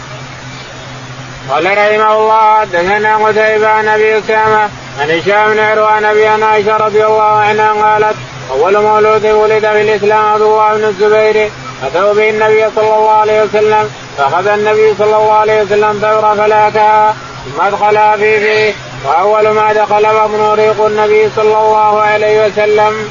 [1.51, 4.69] قال رحمه الله حدثنا قتيبة عن أبي أسامة
[5.01, 8.17] عن هشام بن عروة عن أبي عائشة رضي الله عنها قالت
[8.51, 11.51] أول مولود ولد في الإسلام عبد الله بن الزبير
[11.83, 17.15] أتوا به النبي صلى الله عليه وسلم فأخذ النبي صلى الله عليه وسلم ثورة فلاكها
[17.45, 23.09] ثم ادخلها في فيه وأول ما دخل بطن ريق النبي صلى الله عليه وسلم.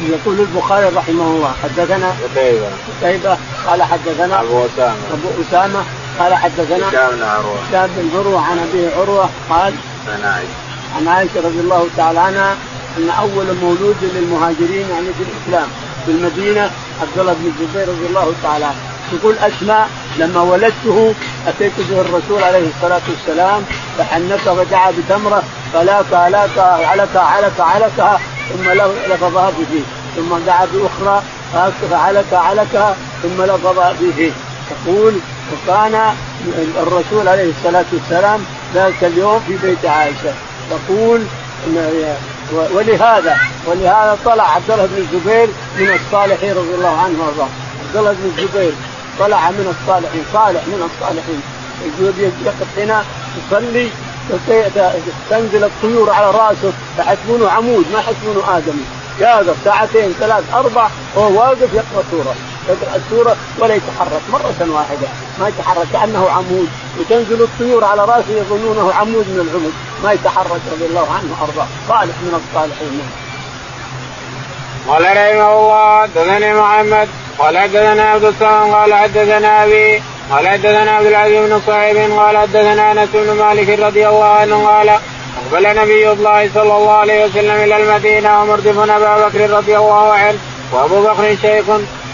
[0.00, 2.68] يقول البخاري رحمه الله حدثنا قتيبة
[3.02, 4.96] قتيبة قال حدثنا أبو أسامة.
[5.12, 5.84] أبو أسامة
[6.18, 7.58] قال حدثنا هشام بن عروة.
[7.68, 9.74] هشام بن عروة عن أبي عروة قال
[10.08, 10.48] عن عائشة.
[10.96, 12.56] عن عائشة رضي الله تعالى عنها
[12.98, 15.68] أن أول مولود للمهاجرين يعني في الإسلام
[16.06, 16.70] في المدينة
[17.02, 18.76] عبد الله بن الزبير رضي الله تعالى عنه.
[19.12, 21.14] تقول أسماء لما ولدته
[21.46, 23.62] أتيت به الرسول عليه الصلاة والسلام
[23.98, 28.20] فحنكه فدعا بتمرة فلاك لاك علك علك علكها
[28.52, 28.70] ثم
[29.12, 29.82] لفظها بفيه
[30.16, 31.22] ثم دعا بأخرى
[31.90, 34.30] فعلك علكها ثم لفظها بفيه
[34.70, 35.14] تقول
[35.52, 36.14] وكان
[36.82, 38.40] الرسول عليه الصلاة والسلام
[38.74, 40.34] ذلك اليوم في بيت عائشة.
[40.70, 41.22] تقول
[42.74, 47.48] ولهذا ولهذا طلع عبد الله بن الزبير من الصالحين رضي الله عنه وارضاه.
[47.86, 48.72] عبد الله بن الزبير
[49.18, 51.40] طلع من الصالحين صالح من الصالحين.
[52.44, 53.04] يقف هنا
[53.38, 53.90] يصلي
[55.30, 58.84] تنزل الطيور على رأسه يحسبونه عمود ما يحسبونه آدمي.
[59.20, 62.34] يقف ساعتين ثلاث أربع وهو واقف يقرأ سورة.
[62.68, 65.08] يقرأ السورة ولا يتحرك مرة واحدة.
[65.40, 66.68] ما يتحرك كأنه عمود.
[66.98, 69.72] وتنزل الطيور على رأسه يظنونه عمود من العمود.
[70.04, 71.66] ما يتحرك رضي الله عنه وأرضاه.
[71.88, 73.00] صالح من الصالحين.
[74.88, 77.08] قال رحمه الله حدثني محمد.
[77.38, 80.02] قال حدثنا عبد السلام قال حدثنا أبي.
[80.30, 81.96] قال حدثنا عبد العزيز بن صهيب.
[82.18, 84.88] قال حدثنا أنس بن مالك رضي الله عنه قال
[85.36, 90.38] أقبل نبي الله صلى الله عليه وسلم إلى المدينة ومردف أبا بكر رضي الله عنه
[90.72, 91.64] وأبو بكر شيخ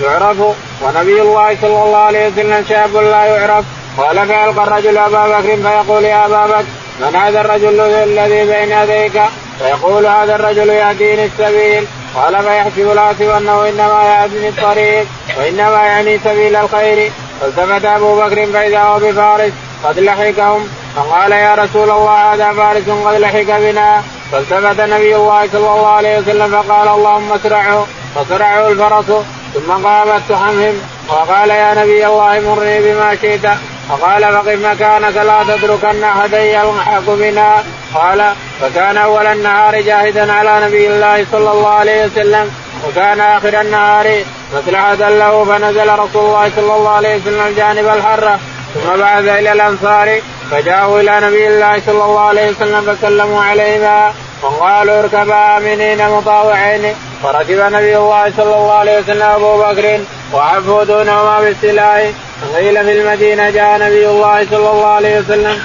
[0.03, 0.37] يعرف
[0.83, 3.65] ونبي الله صلى الله عليه وسلم شاب لا يعرف.
[3.99, 6.65] قال فيلقى الرجل أبا بكر فيقول يا أبا بكر
[7.01, 9.23] من هذا الرجل الذي بين يديك؟
[9.59, 11.87] فيقول هذا الرجل يهديني السبيل.
[12.15, 15.07] قال فيحسب الهاتف أنه إنما يهدني الطريق
[15.39, 17.13] وإنما يعني سبيل الخير.
[17.41, 19.53] فالتفت أبو بكر فإذا هو بفارس
[19.85, 20.69] قد لحقهم.
[20.97, 24.03] فقال يا رسول الله هذا فارس قد لحق بنا.
[24.33, 27.87] فالتفت نبي الله صلى الله عليه وسلم فقال اللهم اسرعه.
[28.15, 29.25] فصرعه الفرس.
[29.55, 30.75] ثم قامت تحمهم
[31.09, 33.47] وقال يا نبي الله مرني بما شئت.
[33.89, 37.63] فقال فقف مكانك لا تتركن احدا يلحق بنا.
[37.95, 42.51] قال فكان أول النهار جاهدا على نبي الله صلى الله عليه وسلم
[42.89, 48.39] وكان آخر النهار مصلحة له فنزل رسول الله صلى الله عليه وسلم جانب الحرة
[48.75, 54.13] ثم بعث إلى الأنصار فجاءوا إلى نبي الله صلى الله عليه وسلم فسلموا عليهما.
[54.43, 60.01] وقالوا اركبا امنين مطاوعين فركب نبي الله صلى الله عليه وسلم أبو بكر
[60.33, 62.11] وعفوا دونهما بالسلاح.
[62.57, 65.59] قيل في المدينة جاء نبي الله صلى الله عليه وسلم.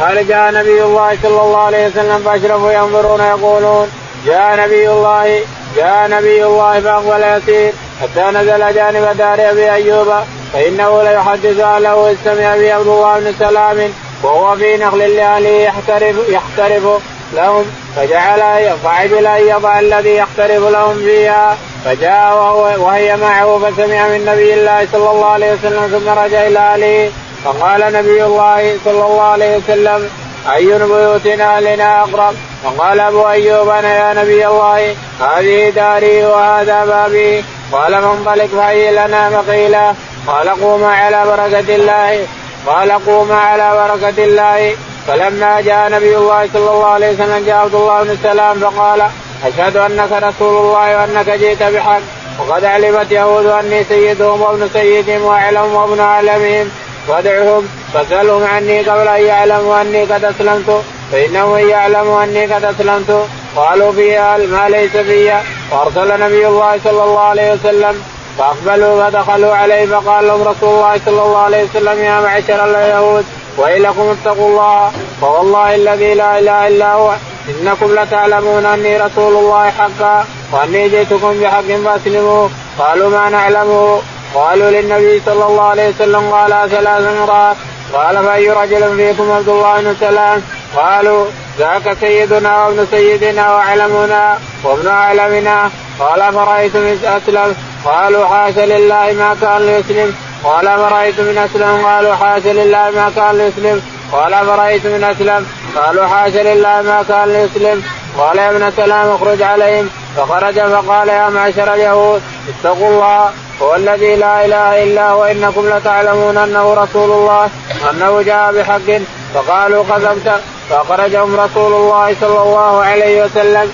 [0.00, 3.88] قال جاء نبي الله صلى الله عليه وسلم فأشرفوا ينظرون يقولون
[4.26, 5.40] جاء نبي الله
[5.76, 10.12] جاء نبي الله فأقبل يسير حتى نزل جانب دار أبي أيوب.
[10.52, 13.92] فإنه ليحدث أهله اذ سمع ابي عبد الله بن سلام
[14.22, 17.02] وهو في نخل لأهله يحترف يحترف.
[17.34, 17.64] لهم
[17.96, 22.34] فجعل فعجل ان يضع الذي يقترب لهم فيها فجاء
[22.78, 27.10] وهي معه فسمع من نبي الله صلى الله عليه وسلم ثم رجع إلى أهله
[27.44, 30.10] فقال نبي الله صلى الله عليه وسلم
[30.50, 37.44] أي بيوت أهلنا أقرب؟ فقال أبو أيوب أنا يا نبي الله هذه داري وهذا بابي.
[37.72, 39.94] قال فانطلق فهي لنا مقيله
[40.26, 42.26] قال قوم على بركة الله.
[42.66, 44.76] قال قوم على بركة الله.
[45.06, 49.02] فلما جاء نبي الله صلى الله عليه وسلم جاء عبد الله بن سلام فقال
[49.44, 52.00] أشهد أنك رسول الله وأنك جئت بحق.
[52.38, 56.70] وقد علمت يهود أني سيدهم وابن سيدهم وأعلم وابن أعلمهم.
[57.08, 60.82] وادعهم فاسألهم عني قبل أن يعلموا أني قد أسلمت.
[61.12, 63.26] فإنهم إن يعلموا أني قد أسلمت.
[63.56, 68.02] قالوا فيها ما ليس فيها وارسل نبي الله صلى الله عليه وسلم.
[68.38, 73.24] فأقبلوا فدخلوا عليه فقال لهم رسول الله صلى الله عليه وسلم يا معشر اليهود
[73.58, 77.14] ويلكم اتقوا الله فوالله الذي لا إله إلا هو
[77.48, 84.02] إنكم لتعلمون أني رسول الله حقا وأني جئتكم بحق فاسلموا قالوا ما نعلمه.
[84.34, 87.56] قالوا للنبي صلى الله عليه وسلم قال ثلاث مرات
[87.92, 90.42] قال فأي رجل فيكم عبد الله بن سلام؟
[90.76, 91.26] قالوا
[91.58, 95.70] ذاك سيدنا وابن سيدنا وأعلمنا وابن أعلمنا.
[96.00, 100.14] قال فرايت من أسلم؟ قالوا حاشا لله ما كان ليسلم.
[100.44, 103.82] قال فرأيت من أسلم؟ قالوا حاشا لله ما كان ليسلم.
[104.12, 107.82] قال فرأيت من أسلم؟ قالوا حاشا لله ما كان ليسلم.
[108.18, 109.90] قال يا ابن سلام اخرج عليهم.
[110.16, 113.30] فخرج فقال يا معشر اليهود اتقوا الله.
[113.62, 115.24] هو الذي لا إله إلا هو.
[115.24, 117.50] إنكم لتعلمون أنه رسول الله
[117.84, 119.00] وانه جاء بحق.
[119.34, 120.40] فقالوا كذبت.
[120.70, 123.72] فأخرجهم رسول الله صلى الله عليه وسلم.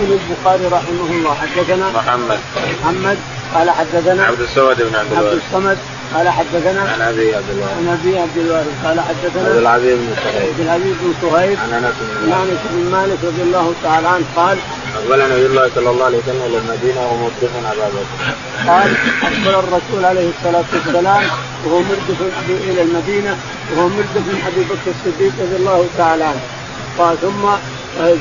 [0.00, 2.40] يقول البخاري رحمه الله حدثنا محمد.
[2.82, 3.18] محمد
[3.54, 5.42] قال حدثنا عبد الصمد بن عبد عبد الوارث.
[5.46, 5.78] الصمد
[6.14, 7.72] قال حدثنا عن أبي عبد الوارث.
[7.78, 8.74] عن أبي عبد الوارث.
[8.84, 12.50] قال عبد حدثنا العزيز بن صهيب عبد العزيز بن صهيب عن أنس بن عن مالك
[12.50, 14.58] أنس بن مالك رضي الله تعالى عنه قال
[14.96, 18.16] اقبل نبي الله صلى الله عليه وسلم إلى المدينة ومردف ابا بكر.
[18.70, 18.90] قال
[19.22, 21.22] اقبل الرسول عليه الصلاة والسلام
[21.64, 23.36] وهو مردف إلى المدينة
[23.72, 26.40] وهو مردف أبي بكر الصديق رضي الله تعالى عنه.
[26.98, 27.48] قال ثم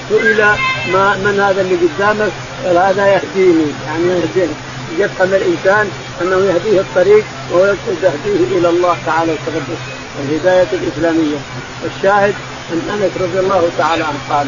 [0.10, 0.46] سئل
[0.94, 2.32] ما من هذا اللي قدامك؟
[2.66, 3.72] قال هذا يهديني.
[3.88, 4.54] يعني يهديني.
[4.98, 5.90] يفهم الإنسان
[6.22, 9.82] أنه يهديه الطريق ويهديه إلى الله تعالى وتقدس
[10.24, 11.38] الهداية الإسلامية.
[11.84, 12.36] والشاهد
[12.72, 14.48] أن أنس رضي الله تعالى عنه قال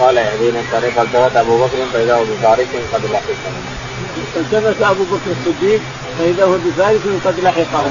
[0.00, 3.60] قال يهدينا الطريق التفت أبو بكر فإذا هو بفارس قد لحقنا
[4.34, 5.80] فالتفت أبو بكر الصديق
[6.18, 7.90] فإذا هو بفارس قد لحقه.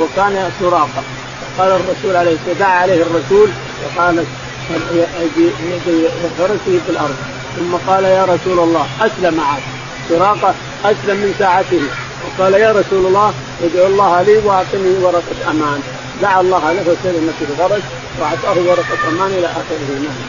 [0.00, 1.02] وكان سراقه
[1.58, 3.48] قال الرسول عليه دعا عليه الرسول
[3.84, 4.24] وقال
[6.38, 7.16] فرسه في الأرض؟
[7.56, 9.62] ثم قال يا رسول الله أسلم عاد
[10.08, 11.80] سراقه أسلم من ساعته.
[12.24, 15.80] وقال يا رسول الله ادعو الله لي وأعطني ورقة أمان.
[16.22, 17.82] دعا الله له وسلم في الفرس
[18.20, 19.88] وأعطاه ورقة أمان إلى آخره.
[20.04, 20.20] نعم.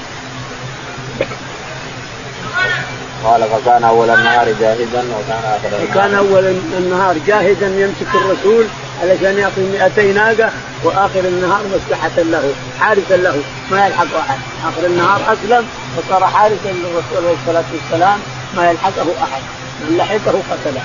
[3.23, 5.89] قال فكان أول النهار جاهدا وكان آخر النهار.
[5.91, 6.45] وكان أول
[6.77, 8.65] النهار جاهدا يمسك الرسول
[9.01, 10.51] علشان يعطي 200 ناقة
[10.83, 14.39] وآخر النهار مسلحه له حارسا له ما يلحق أحد.
[14.67, 15.65] آخر النهار أسلم
[15.97, 18.19] وصار حارسا للرسول عليه الصلاة والسلام
[18.55, 19.41] ما يلحقه أحد.
[19.81, 20.81] من لحقه قتله.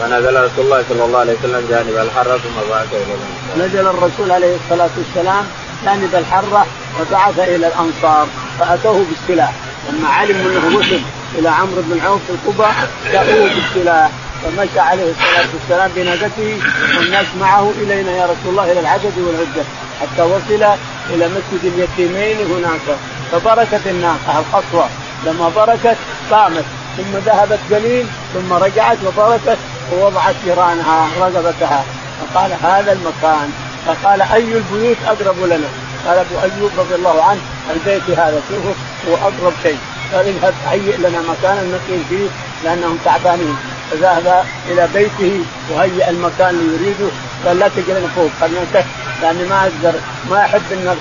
[0.00, 3.66] ونزل رسول الله صلى الله عليه وسلم جانب الحرة ثم بعث إلى الأنصار.
[3.66, 5.44] نزل الرسول عليه الصلاة والسلام
[5.84, 6.66] جانب الحرة
[7.00, 8.26] وبعث إلى الأنصار
[8.58, 9.52] فأتوه بالسلاح.
[9.88, 11.00] لما علموا أنه وصل
[11.38, 12.68] إلى عمرو بن عوف في القبى
[13.12, 14.10] جاءوه بالسلاح.
[14.42, 16.58] فمشى عليه الصلاة والسلام بناقته
[16.98, 19.64] والناس معه إلينا يا رسول الله إلى العدد والعدة
[20.00, 20.64] حتى وصل
[21.10, 22.98] إلى مسجد اليتيمين هناك.
[23.32, 24.88] فبركت الناقة القصوى.
[25.26, 25.96] لما بركت
[26.30, 26.64] قامت
[26.96, 29.58] ثم ذهبت قليل ثم رجعت وبركت
[29.92, 31.84] ووضعت جيرانها رقبتها
[32.20, 33.52] فقال هذا المكان.
[33.86, 35.68] فقال أي البيوت أقرب لنا؟
[36.06, 38.74] قال أبو أيوب رضي الله عنه البيت هذا شوفوا
[39.08, 39.78] هو أقرب شيء.
[40.12, 42.28] قال اذهب هيئ لنا مكانا نقيم فيه
[42.64, 43.56] لأنهم تعبانين.
[43.90, 47.10] فذهب إلى بيته وهيئ المكان اللي يريده.
[47.46, 48.30] قال لا تجلنا فوق.
[48.40, 48.86] خلينا تحت
[49.22, 50.00] لاني ما أقدر
[50.30, 50.96] ما أحب إن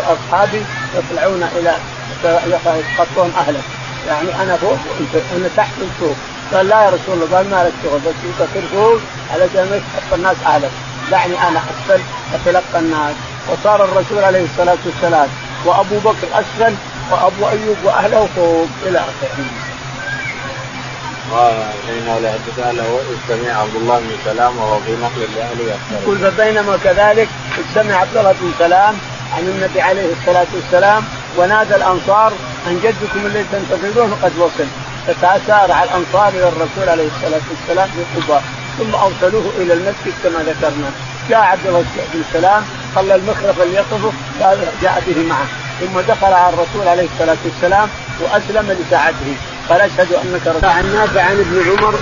[0.00, 0.62] أصحابي
[0.98, 1.74] يطلعون إلى
[2.24, 3.64] يسقطون أهلك.
[4.08, 6.16] يعني أنا فوق وانت أنا تحت فوق.
[6.52, 8.14] قال لا يا رسول الله قال ما لك شغل بس
[8.54, 8.98] أنت فوق
[9.32, 10.70] علشان ما يتحط الناس أهلك.
[11.10, 12.00] دعني أنا أسفل
[12.34, 13.14] أتلقى الناس.
[13.52, 15.28] وصار الرسول عليه الصلاة والسلام
[15.64, 16.74] وأبو بكر أسفل
[17.10, 19.61] وأبو أيوب وأهله فوق إلى آخره.
[21.32, 27.28] فإنه لحدثنا له استمع عبد الله بن سلام وهو في نقل لأهله يقول فبينما كذلك
[27.60, 28.94] استمع عبد الله بن سلام
[29.36, 31.04] عن النبي عليه الصلاة والسلام
[31.36, 32.32] ونادى الأنصار
[32.66, 34.66] أن جدكم الذي تنتظرونه قد وصل.
[35.06, 38.42] فتسارع الأنصار إلى الرسول عليه الصلاة والسلام في قباء
[38.78, 40.90] ثم أوصلوه إلى المسجد كما ذكرنا.
[41.30, 42.62] جاء عبد الله بن سلام
[42.94, 43.84] خلى المخرف اللي
[44.82, 45.46] جاء به معه
[45.80, 47.88] ثم دخل على الرسول عليه الصلاة والسلام
[48.20, 49.36] وأسلم لساعته.
[49.72, 51.94] قال أشهد أنك رسول عن نافع عن ابن عمر.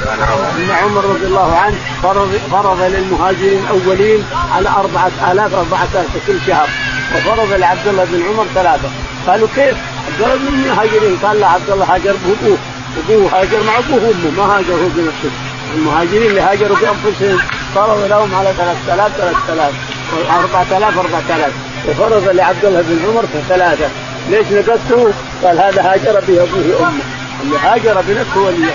[0.59, 1.05] ان عمر.
[1.05, 6.69] رضي الله عنه فرض فرض للمهاجرين الأولين على أربعة آلاف أربعة آلاف في كل شهر
[7.15, 8.89] وفرض لعبد الله بن عمر ثلاثة.
[9.27, 11.17] قالوا كيف؟ عبد الله بن المهاجرين.
[11.23, 12.59] قال لا عبد الله هاجر بأبوه.
[12.99, 15.31] أبوه هاجر مع أبوه وأمه ما هاجر هو بنفسه.
[15.75, 17.39] المهاجرين اللي هاجروا بأنفسهم
[17.75, 19.75] فرض لهم على 3000 3000
[20.13, 21.53] و4000 4000
[21.89, 23.89] وفرض لعبد الله بن عمر ثلاثة.
[24.31, 25.13] ليش نقصته؟
[25.45, 27.20] قال هذا هاجر به أبوه وأمه.
[27.43, 28.73] اللي هاجر بنفسه ولي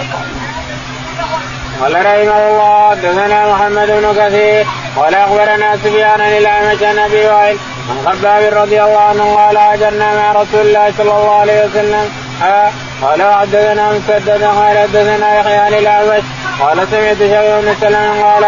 [1.81, 7.57] قال رحمه الله حدثنا محمد بن كثير قال أخبرنا سفيان الأعمش عن أبي وائل
[7.89, 12.09] عن خباب رضي الله عنه قال هاجرنا مع رسول الله صلى الله عليه وسلم.
[12.43, 16.23] آه قال حدثنا مسدد قال حدثنا يحيى عن الأعمش
[16.61, 18.45] قال سمعت شيخ بن سلم قال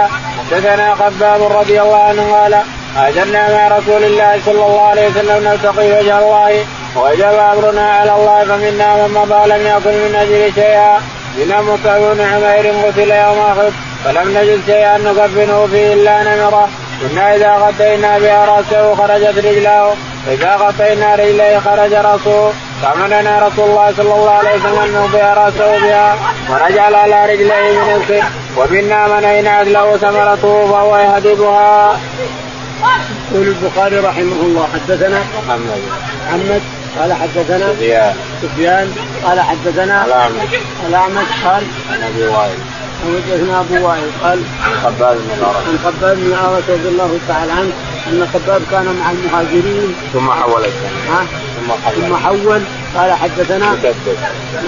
[0.52, 2.56] حدثنا خباب رضي الله عنه قال
[2.96, 6.66] هاجرنا مع رسول الله صلى الله عليه وسلم نلتقي وجه الله.
[7.02, 11.02] وجب أمرنا على الله فمنا من مضى لم يكن من أجل شيئا.
[11.38, 16.70] منا مصعب بن عمير قتل يوم أحد فلم نجد شيئا نكفنه فيه إلا نمرة.
[17.02, 19.94] كنا إذا غطينا بها رأسه خرجت رجلاه
[20.28, 22.52] واذا غطينا رجليه خرج رأسه.
[22.82, 26.18] فامرنا رسول الله صلى الله عليه وسلم أن نوضع رأسه بها
[26.50, 28.24] ونجعل على رجليه من الخير
[28.58, 32.00] ومنا من أين له ثمرته فهو يهدبها.
[33.32, 35.82] يقول البخاري رحمه الله حدثنا محمد.
[36.28, 36.62] محمد
[37.00, 38.16] قال حدثنا سفيان.
[38.42, 38.96] سفيان.
[39.24, 40.50] قال حدثنا الاعمش
[40.90, 42.60] الاعمش قال عن أبي وائل.
[43.04, 44.10] حدثنا أبو وائل.
[44.24, 44.40] قال
[44.84, 47.72] خباب بن الأرض عن خباب بن عارة رضي الله تعالى عنه
[48.08, 49.96] أن خباب كان مع المهاجرين.
[50.14, 50.64] ثم حول
[51.10, 51.96] ها؟ ثم حول.
[51.96, 52.62] ثم حول.
[52.96, 53.96] قال حدثنا مسدد.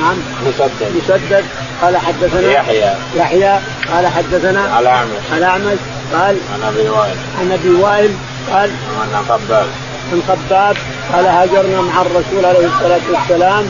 [0.02, 0.18] نعم.
[0.46, 0.92] مسدد.
[0.96, 1.46] مسدد.
[1.82, 2.94] قال حدثنا يحيى.
[3.16, 3.60] يحيى.
[3.94, 5.80] قال حدثنا الاعمش الاعمش
[6.14, 7.16] قال عن أبي وائل.
[7.40, 8.12] عن أبي وائل.
[8.52, 8.72] قال
[9.14, 9.68] عن خباب.
[10.12, 10.78] عن خباب
[11.14, 13.66] قال هاجرنا مع الرسول عليه الصلاة والسلام.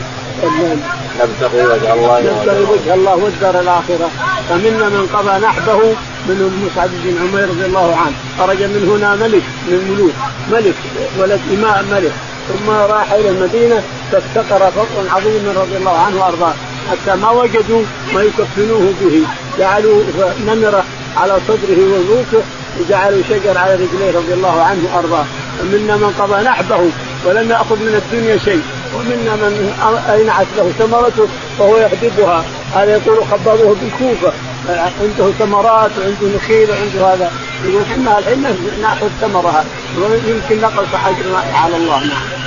[1.20, 4.10] نبتغي وجه الله نبتغي وجه الله والدار الآخرة.
[4.48, 5.80] فمنا من قضى نحبه
[6.28, 8.16] منهم مصعب بن عمير رضي الله عنه.
[8.38, 10.12] خرج من هنا ملك من الملوك
[10.52, 10.74] ملك
[11.18, 12.12] ولد إماء ملك.
[12.48, 16.54] ثم راح إلى المدينة فافتقر فقرا عظيما رضي الله عنه وأرضاه.
[16.90, 17.82] حتى ما وجدوا
[18.14, 19.26] ما يكفنوه به.
[19.58, 20.02] جعلوا
[20.46, 20.84] نمرة
[21.16, 22.42] على صدره وعنقه
[22.80, 25.24] وجعلوا شجر على رجليه رضي الله عنه وأرضاه.
[25.60, 26.90] ومنا من قضى نحبه
[27.24, 28.62] ولم يأخذ من الدنيا شيء
[28.94, 29.72] ومنا من
[30.10, 32.44] اينعت له ثمرته فهو يحدبها
[32.74, 34.32] هذا يقول خبابه بالكوفة.
[34.68, 37.32] عنده ثمرات وعنده نخيل وعنده هذا.
[37.64, 38.42] يقول إحنا الحين
[38.82, 39.64] نأخذ ثمرها.
[39.98, 41.98] ويمكن نقص اجر على الله.
[41.98, 42.40] نعم.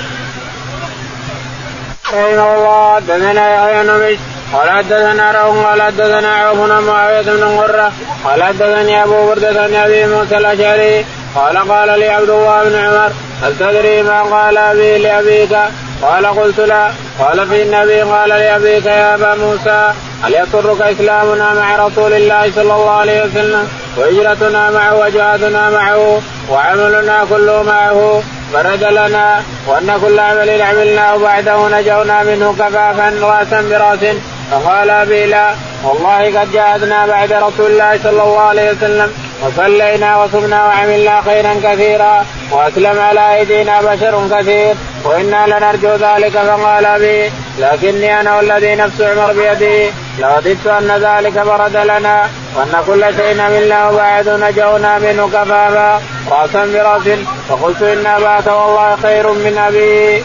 [2.14, 4.18] رحمه الله حدثنا يحيى بن
[4.54, 7.92] قال حدثنا روح قال حدثنا عوف بن معاوية بن قره
[8.24, 11.06] قال حدثني أبو برده عن أبي موسى الأشعري.
[11.36, 13.12] قال قال لي عبد الله بن عمر
[13.44, 15.58] هل تدري ما قال أبي لأبيك؟
[16.02, 16.92] قال قلت لا.
[17.20, 19.92] قال في النبي قال لأبيك يا أبا موسى
[20.24, 23.68] هل يضرك إسلامنا مع رسول الله صلى الله عليه وسلم؟
[23.98, 28.24] وهجرتنا معه وجهادنا معه وعملنا كله معه.
[28.54, 34.16] فرد لنا وأن كل عمل عملناه بعده نجونا منه كفافا رأسا برأس.
[34.52, 35.52] فقال أبي لا.
[35.84, 39.14] والله قد جاهدنا بعد رسول الله صلى الله عليه وسلم.
[39.44, 44.76] وصلينا وصمنا وعملنا خيرا كثيرا وأسلم على أيدينا بشر كثير.
[45.04, 49.92] وإنا لنرجو ذلك فقال به لكني أنا والذي نفس عمر بيدي.
[50.20, 52.30] لوددت أن ذلك برد لنا.
[52.56, 56.02] وأن كل شيء منا وبعد نجونا منه كفافا.
[56.32, 57.20] راسا برأس.
[57.50, 60.24] فقلت إن أباك والله خير من أبي.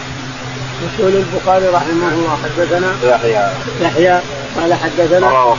[0.98, 3.46] يقول البخاري رحمه الله حدثنا يحيى.
[3.80, 4.20] يحيى
[4.56, 5.56] قال حدثنا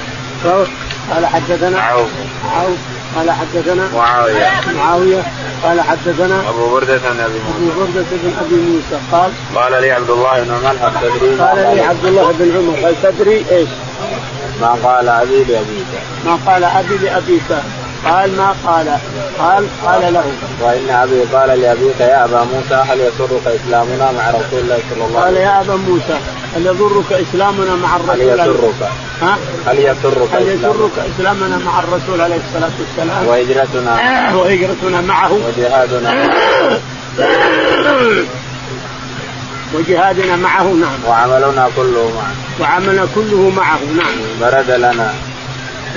[1.12, 2.10] قال حدثنا عوف.
[2.56, 2.99] عوف.
[3.16, 4.48] قال حدثنا معاوية.
[4.76, 5.24] معاوية
[5.64, 9.02] قال حدثنا أبو بردة عن أبي أبو موسى بردة بن أبي موسى.
[9.12, 12.58] قال قال لي عبد الله بن عمر هل تدري؟ ما قال لي عبد الله بن
[12.58, 13.70] عمر هل تدري؟ إيش؟
[14.62, 15.88] ما قال أبي لأبيك.
[16.26, 17.50] ما قال أبي لأبيك.
[18.06, 18.88] قال ما قال؟
[19.40, 20.24] قال قال له.
[20.62, 25.20] وإن أبي قال لأبيك يا أبا موسى هل يسرك إسلامنا مع رسول الله صلى الله
[25.20, 26.20] قال عليه وسلم؟ يا أبا موسى
[26.56, 28.90] هل يضرك إسلامنا مع هل الرسول عليه- يسرك
[29.22, 33.94] ها؟ هل يسرك هل يسرك إسلامنا مع الرسول عليه الصلاة والسلام؟ وهجرتنا.
[34.38, 35.32] وهجرتنا معه.
[35.34, 36.30] وجهادنا.
[39.74, 41.00] وجهادنا معه نعم.
[41.08, 44.16] وعملنا كله معا وعملنا كله معه نعم.
[44.42, 45.14] برد لنا.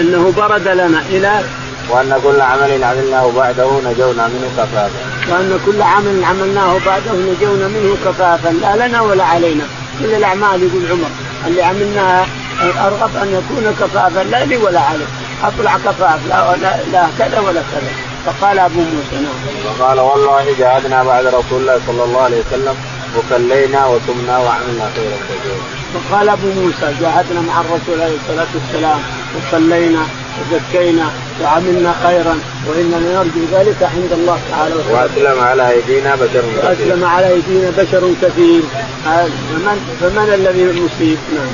[0.01, 1.41] إنه برد لنا إلى
[1.91, 5.01] وأن كل عمل عملناه بعده نجونا منه كفافا.
[5.31, 8.49] وأن كل عمل عملناه بعده نجونا منه كفافا.
[8.49, 9.65] لا لنا ولا علينا.
[10.01, 11.11] كل الأعمال يقول عمر.
[11.47, 12.27] اللي عملناها
[12.63, 14.23] أرغب أن يكون كفافا.
[14.31, 15.05] لا لي ولا علي
[15.45, 16.21] أطلع كفاف.
[16.29, 17.93] لا, لا, لا كذا ولا كذا.
[18.27, 19.81] فقال أبو موسى نعم.
[19.81, 22.77] وقال والله جاهدنا بعد رسول الله صلى الله عليه وسلم
[23.17, 25.59] وصلينا وصمنا وعملنا خيرا كثيرا.
[25.95, 29.01] فقال أبو موسى جاهدنا مع الرسول عليه الصلاة والسلام
[29.37, 30.03] وصلينا
[30.41, 31.11] وزكينا
[31.43, 34.95] وعملنا خيرا وأنا نرجو ذلك عند الله تعالى وتعالى.
[34.95, 36.65] وأسلم على أيدينا بشر كثير.
[36.65, 38.63] وأسلم على أيدينا بشر كثير.
[39.07, 41.53] آه، فمن فمن الذي المصيب؟ نعم.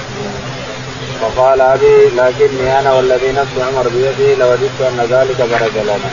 [1.23, 6.11] وقال أبي لكني أنا والذي نفس عمر بيده لوددت أن ذلك برد لنا.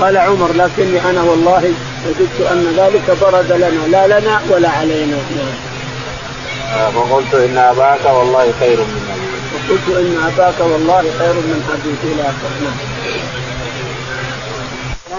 [0.00, 1.72] قال عمر لكني أنا والله
[2.06, 3.86] وجدت أن ذلك برد لنا.
[3.90, 5.16] لا لنا ولا علينا.
[5.36, 5.76] نعم.
[6.92, 9.16] فقلت إن أباك والله خير من
[9.70, 11.60] وقلت إن اباك والله خير من
[12.04, 12.78] إلى اخره نعم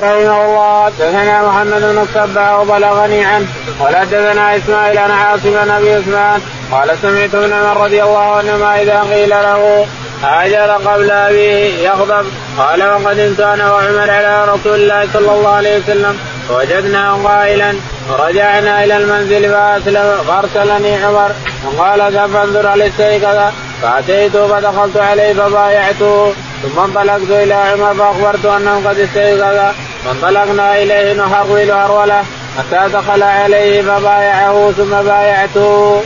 [0.04, 0.86] رحمه الله.
[0.86, 3.48] حدثنا محمد بن الصباح وبلغني عنه.
[3.80, 6.42] ولا حدثنا إسماعيل عن عاصم بن أبي عثمان.
[6.72, 9.86] قال سمعت ابن عمر رضي الله عنهما إذا قيل له
[10.24, 12.26] هاجر قبل ابيه يغضب.
[12.58, 16.20] قال وقد أنا وعمر على رسول الله صلى الله عليه وسلم.
[16.50, 17.74] فوجدناه قائلا
[18.10, 21.32] ورجعنا إلى المنزل فأسلم فأرسلني عمر.
[21.66, 26.34] وقال ذهب فانظر على كذا فاتيته فدخلت عليه فبايعته.
[26.64, 29.76] ثم انطلقت إلى عمر فاخبرته أنه قد استيقظ
[30.06, 32.24] فانطلقنا إليه نحرول هروله
[32.58, 36.02] حتى دخل عليه فبايعه ثم بايعته.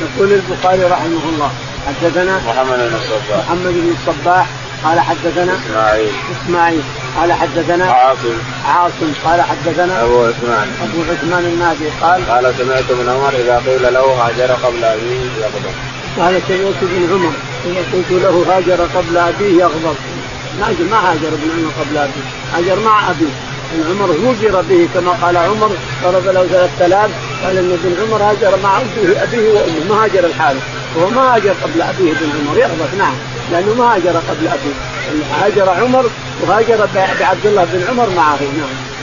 [0.00, 1.50] يقول البخاري رحمه الله
[1.86, 3.38] حدثنا محمد بن الصباح.
[3.38, 4.46] محمد بن الصباح
[4.84, 6.12] قال حدثنا إسماعيل.
[6.36, 6.82] إسماعيل.
[7.16, 8.38] قال حدثنا عاصم.
[8.64, 9.12] عاصم.
[9.24, 10.68] قال حدثنا أبو عثمان.
[10.82, 15.74] أبو عثمان النادي قال قال سمعت ابن عمر إذا قيل له هاجر قبل أبيه يغضب.
[16.18, 19.96] قال سمعت ابن عمر حين قلت له هاجر قبل أبيه يغضب.
[20.60, 22.26] ما هاجر ابن عمر قبل أبيه.
[22.54, 23.55] هاجر مع أبيه.
[23.76, 25.70] ابن عمر هوجر به كما قال عمر
[26.04, 27.10] ضرب له ثلاث آلاف
[27.44, 30.62] قال إن ابن عمر هاجر مع أبيه أبيه وأمه ما هاجر الحارث
[30.96, 33.14] وهو ما هاجر قبل أبيه ابن عمر يغضب نعم
[33.52, 34.74] لأنه ما هاجر قبل أبيه.
[35.42, 36.04] هاجر عمر
[36.42, 38.96] وهاجر بعبد الله بن عمر معه نعم.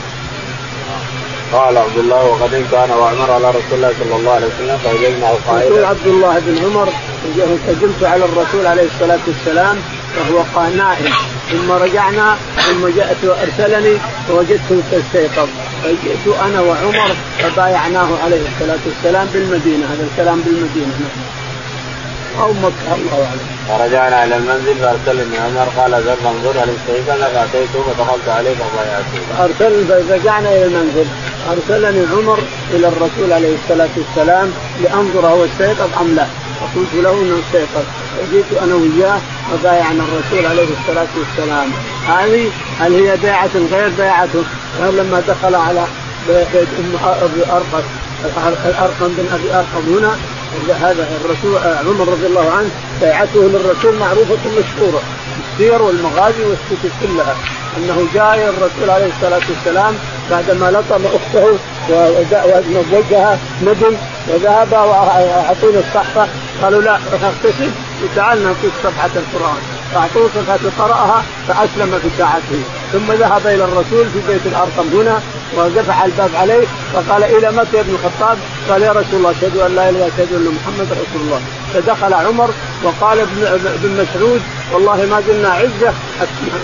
[1.52, 5.28] قال عبد الله وقد إن كان وعمر على رسول الله صلى الله عليه وسلم فوجدناه
[5.28, 6.88] يقول قائلا عبد الله بن عمر
[7.68, 9.76] قدمت على الرسول عليه الصلاة والسلام
[10.18, 11.12] وهو نائم
[11.50, 13.98] ثم رجعنا ثم جاءت وأرسلني
[14.28, 15.48] فوجدته استيقظ
[15.84, 19.86] فجئت أنا وعمر فبايعناه عليه الصلاة والسلام بالمدينة.
[19.86, 20.94] هذا الكلام بالمدينة.
[21.00, 21.34] نعم.
[22.42, 23.48] أو مكة الله أعلم.
[23.68, 29.44] فرجعنا إلى المنزل فأرسلني عمر قال ذهب فانظر هل استيقظ فأتيته فدخلت عليه فبايعته.
[29.44, 31.06] ارسل رجعنا إلى المنزل.
[31.50, 32.38] أرسلني عمر
[32.70, 36.26] إلى الرسول عليه الصلاة والسلام لأنظر هو استيقظ أم لا.
[36.60, 37.84] فقلت له أنه استيقظ.
[38.18, 39.20] فجئت أنا وياه
[39.52, 41.68] وبايعنا الرسول عليه الصلاة والسلام.
[42.08, 44.42] هذه هل هي بيعة غير بيعته
[44.80, 45.84] لما دخل على
[46.28, 47.82] بيت أم أبي ارقم
[48.66, 50.16] الأرقم بن أبي أرقم هنا
[50.80, 55.02] هذا الرسول عمر رضي الله عنه بيعته للرسول معروفة مشهورة
[55.52, 57.36] السير والمغازي والكتب كلها.
[57.76, 59.94] أنه جاء الرسول عليه الصلاة والسلام
[60.30, 61.58] بعدما لطم أخته
[61.90, 63.96] وزوجها ندم
[64.28, 66.28] وذهب واعطونا الصحفة.
[66.62, 67.70] قالوا لا اغتسل
[68.04, 69.56] وتعال نعطيك صفحة القرآن
[69.92, 70.28] فأعطوه
[70.78, 75.20] فقراها فأسلم في ساعته ثم ذهب إلى الرسول في بيت الأرقم هنا
[75.56, 78.38] ودفع الباب عليه فقال إلى متى يا ابن الخطاب؟
[78.68, 81.40] قال يا رسول الله أشهد أن لا إله إلا أشهد أن محمد رسول الله
[81.74, 82.50] فدخل عمر
[82.84, 84.42] وقال ابن مسعود
[84.72, 85.92] والله ما زلنا عزة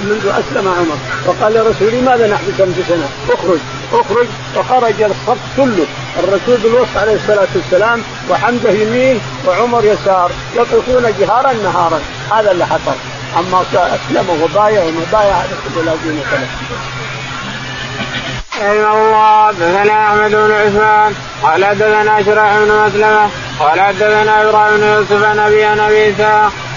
[0.04, 3.58] منذ أسلم عمر وقال يا رسول لماذا نحبس أنفسنا؟ اخرج
[3.92, 5.86] أخرج فخرج الصف كله.
[6.18, 12.00] الرسول بالوسط عليه الصلاة والسلام وحمزه يمين وعمر يسار يطوفون جهارا نهارا.
[12.32, 12.96] هذا اللي حصل.
[13.38, 13.64] أما
[14.42, 16.46] وبايعوا وبايع هذا كله لا دين الله.
[19.48, 21.14] حدثنا أحمد بن عثمان.
[21.42, 23.28] قال حدثنا شرح بن مسلمة.
[23.60, 26.08] قال حدثنا إبراهيم بن يوسف عن أبي أبي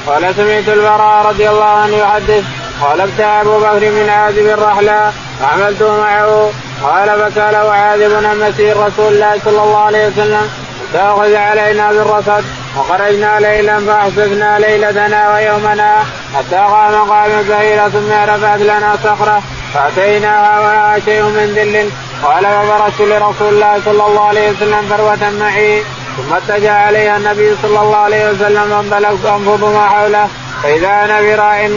[0.07, 2.62] قال سمعت البراء رضي الله عنه يحدث.
[2.81, 6.51] قال ابتاع ابو بكر من عازب الرحلة فعملته معه.
[6.83, 10.49] قال فسال وعاذب عن مسير رسول الله صلى الله عليه وسلم
[10.93, 12.43] فأخذ علينا بالرصد
[12.77, 16.03] وخرجنا ليلا فاحسسنا ليلتنا ويومنا
[16.35, 19.41] حتى قام قام زهيرة ثم رفعت لنا صخرة
[19.73, 21.89] فأتيناها وها شيء من ذل.
[22.23, 25.83] قال فبرزت لرسول الله صلى الله عليه وسلم فروة معي
[26.17, 30.27] ثم اتجه عليها النبي صلى الله عليه وسلم فانطلقت أنفض ما حوله.
[30.63, 31.67] فإذا أنا براع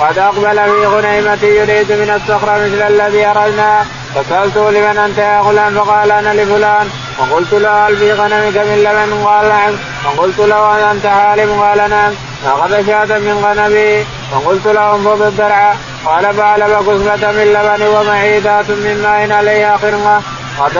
[0.00, 5.74] قد أقبل في غنيمتي يريد من الصخرة مثل الذي اردنا فسألته لمن أنت يا غلام؟
[5.74, 6.88] فقال أنا لفلان.
[7.18, 9.74] وقلت له هل في غنمك من لبن؟ قال نعم.
[10.04, 12.12] وقلت له أنت حالم قال نعم.
[12.44, 14.04] فأخذ شاة من غنمي.
[14.32, 15.74] وقلت له انفض الدرع.
[16.06, 20.22] قال فعلب كسبة من لبن ومعيدات من ماء عليها خرقة
[20.58, 20.78] قد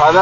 [0.00, 0.16] قد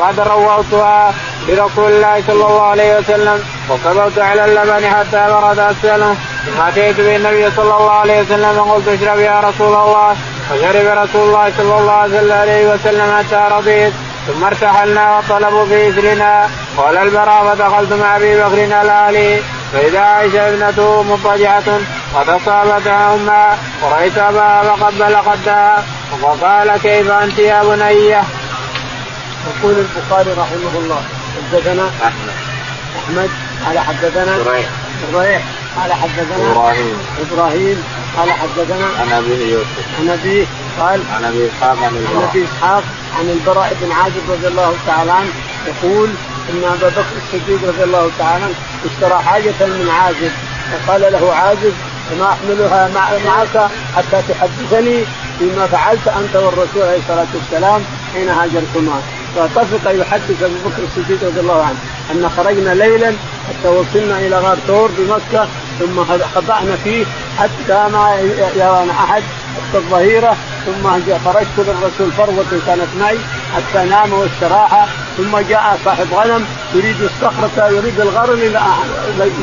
[0.00, 1.14] قد روضتها
[1.48, 3.44] لرسول الله صلى الله عليه وسلم.
[3.70, 6.14] وكبرت على اللبن حتى برد أسفله.
[6.46, 10.16] ثم اتيت بالنبي صلى الله عليه وسلم فقلت اشرب يا رسول الله.
[10.50, 11.92] فشرب رسول الله صلى الله
[12.32, 13.92] عليه وسلم حتى رضيت.
[14.26, 16.48] ثم ارتحلنا وطلبوا في إثرنا.
[16.76, 19.40] قال البراء فدخلت مع أبي بكر الآلي.
[19.72, 21.78] فإذا عائشة ابنته مضطجعة
[22.14, 25.84] قد اصابتها امها ورأيت أباها فقبل خدها
[26.22, 28.10] وقال كيف أنت يا بني؟
[29.48, 31.02] يقول البخاري رحمه الله
[31.36, 32.34] حدثنا أحمد.
[32.98, 33.30] أحمد
[33.66, 34.68] على حدثنا شريح
[35.12, 35.42] شريح
[35.76, 36.98] قال حدثنا إبراهيم.
[37.18, 37.84] إبراهيم
[38.16, 39.84] قال حدثنا عن ابيه يوسف.
[40.00, 40.46] عن ابيه
[40.78, 42.84] قال عن أبي إسحاق عن البراء عن أبي إسحاق
[43.18, 45.30] عن البراء بن عازب رضي الله تعالى عنه
[45.66, 46.08] يقول
[46.50, 48.54] إن أبا بكر الصديق رضي الله تعالى عنه
[48.84, 50.32] اشترى حاجة من عازب
[50.72, 51.72] فقال له عازب
[52.12, 52.88] وما أحملها
[53.24, 55.04] معك حتى تحدثني
[55.38, 57.82] فيما فعلت أنت والرسول عليه الصلاة والسلام
[58.14, 59.02] حين هاجرتما.
[59.36, 61.78] فطفق يحدث أبو بكر الصديق رضي الله عنه
[62.10, 63.12] أن خرجنا ليلا
[63.48, 65.48] حتى وصلنا إلى غار ثور بمكة
[65.78, 66.04] ثم
[66.34, 67.04] خضعنا فيه
[67.38, 68.16] حتى ما
[68.56, 69.22] يرانا أحد
[69.56, 70.88] حتى الظهيرة ثم
[71.24, 73.18] خرجت للرسول فروة كانت معي
[73.56, 78.38] حتى نام واستراح ثم جاء صاحب غنم يريد الصخرة يريد الغرم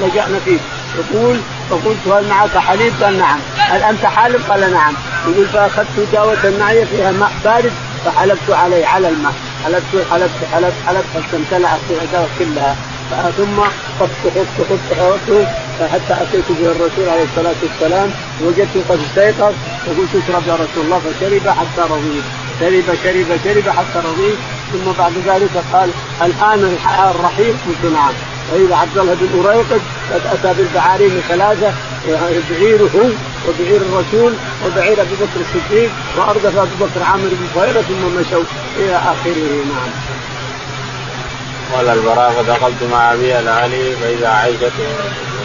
[0.02, 0.60] لجأنا فيه
[0.98, 4.94] يقول فقلت هل معك حليب؟ قال نعم، هل أنت حالب؟ قال نعم،
[5.28, 7.72] يقول فأخذت جاوة معي فيها ماء بارد
[8.06, 9.34] فحلبت عليه على الماء،
[9.66, 12.76] حلبت حلبت حلبت حلبت حتى امتلأت العداوة كلها.
[13.38, 13.62] ثم
[14.00, 15.48] خفت خفت خفت
[15.94, 18.10] حتى أتيت به الرسول عليه الصلاة والسلام.
[18.44, 19.54] وجدته قد استيقظ
[19.88, 22.26] وقلت اشرب يا رسول الله فشرب حتى رضيت.
[22.60, 24.40] شرب شرب شرب حتى رضيت.
[24.74, 25.90] ثم بعد ذلك قال
[26.22, 26.78] الآن
[27.12, 28.14] الرحيل قلت نعم.
[28.54, 29.82] وإذا عبد الله بن اريقد
[30.14, 31.74] قد أتى بالبعارين ثلاثة
[32.50, 33.10] بعيره هو
[33.48, 34.34] وبعير الرسول
[34.66, 38.44] وبعير أبي بكر الصديق وأردف أبو بكر عامر بن فهيرة ثم مشوا
[38.78, 39.92] إلى آخره نعم.
[41.74, 44.72] قال البراء فدخلت مع أبي العلي فإذا عائشة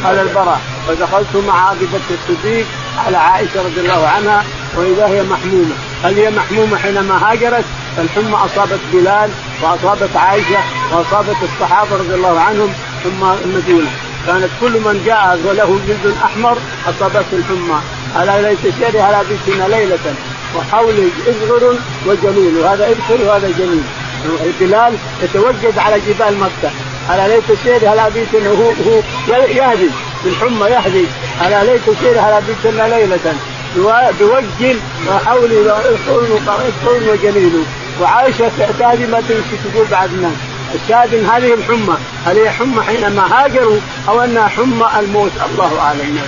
[0.05, 2.67] قال البراء فدخلت مع أبي بكر الصديق
[3.07, 4.45] على عائشة رضي الله عنها
[4.77, 7.65] وإذا هي محمومة، هل هي محمومة حينما هاجرت؟
[7.97, 9.31] فالحمى أصابت بلال
[9.63, 10.59] وأصابت عائشة
[10.93, 12.73] وأصابت الصحابة رضي الله عنهم
[13.05, 13.91] ثم المدينة،
[14.27, 16.59] كانت كل من جاء وله جلد أحمر
[16.89, 17.81] أصابته الحمى،
[18.23, 20.15] ألا ليس شر على بيتنا ليلة.
[20.57, 21.75] وحوله ازغر
[22.07, 23.83] وجميل وهذا ابخر وهذا جميل.
[24.61, 26.71] بلال يتوجد على جبال مكة.
[27.11, 28.51] ألا ليت شيري هلا بيتنا.
[28.51, 29.91] هو هو يهدي.
[30.25, 31.05] بالحمى يهدي.
[31.47, 33.35] ألا ليت شيري هلا بيتنا ليلة.
[34.21, 34.77] بوجه
[35.09, 35.59] وحولي
[36.85, 37.65] طول وجليل.
[38.01, 40.33] وعائشه تهدي ما تمشي تقول بعد الناس.
[40.75, 41.97] الشاهد هذه الحمى.
[42.27, 46.19] هل هي حمى حينما هاجروا أو انها حمى الموت؟ الله أعلم.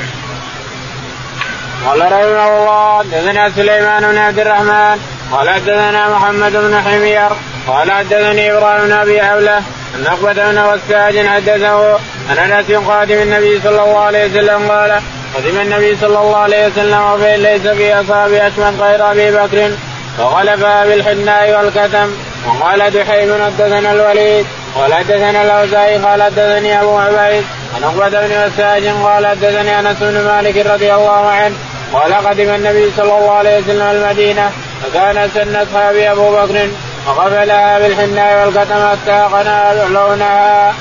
[1.86, 4.98] قال رحمه الله حدثنا سليمان بن عبد الرحمن.
[5.32, 7.28] قال حدثنا محمد بن حمير.
[7.68, 9.58] قال حدثني إبراهيم بن أبي عوله
[9.96, 11.94] أن عقبة بن وساج حدثه.
[12.30, 15.00] أن أنس قادم النبي صلى الله عليه وسلم قال
[15.34, 19.76] قدم النبي صلى الله عليه وسلم وفي ليس في اصحابه اشمل غير أبي بكر.
[20.18, 22.10] فغلبها بالحناء والكتم.
[22.46, 27.44] وقال دحيم حدثنا الوليد قال حدثنا الأوزاعي قال حدثني أبو عبيد
[27.76, 31.54] عن عقبة بن مساج قال حدثني أنس بن مالك رضي الله عنه
[31.92, 34.50] قال قدم النبي صلى الله عليه وسلم المدينة
[34.82, 36.68] فكان سن اصحابي أبو بكر
[37.06, 40.74] وقبلها بالحناء والكتم حتى قنا لونها.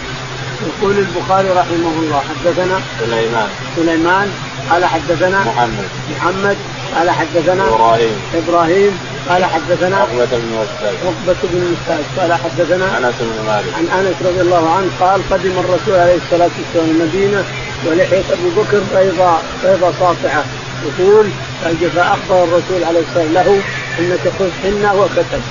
[0.61, 4.31] يقول البخاري رحمه الله حدثنا سليمان سليمان
[4.71, 5.89] قال حدثنا محمد.
[6.11, 6.57] محمد.
[6.95, 8.15] قال حدثنا إبراهيم.
[8.33, 8.99] إبراهيم.
[9.29, 13.73] قال حدثنا عقبة بن مسعود عقبة بن مسعود قال حدثنا أنس بن مالك.
[13.77, 17.43] عن أنس رضي الله عنه قال قدم الرسول عليه الصلاة والسلام المدينة
[17.85, 20.43] ولحية أبو بكر بيضاء بيضاء ساطعه
[20.85, 21.25] يقول
[21.95, 23.61] فاخبر الرسول عليه الصلاة والسلام له
[23.99, 25.41] إنك خذ حنة وكتب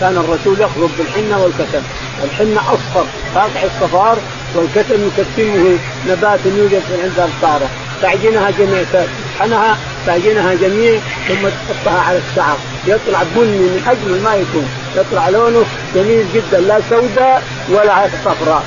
[0.00, 1.82] كان الرسول يخلط بالحنة والكتم.
[2.24, 3.04] الحنة أصفر.
[3.34, 4.18] فاقع الصفار
[4.54, 7.68] والكتم يكتمه نبات يوجد عند الطاره
[8.02, 14.68] تعجنها جميع تطحنها تعجنها جميع ثم تحطها على الشعر يطلع بني من اجمل ما يكون.
[14.96, 18.64] يطلع لونه جميل جدا لا سوداء ولا صفراء.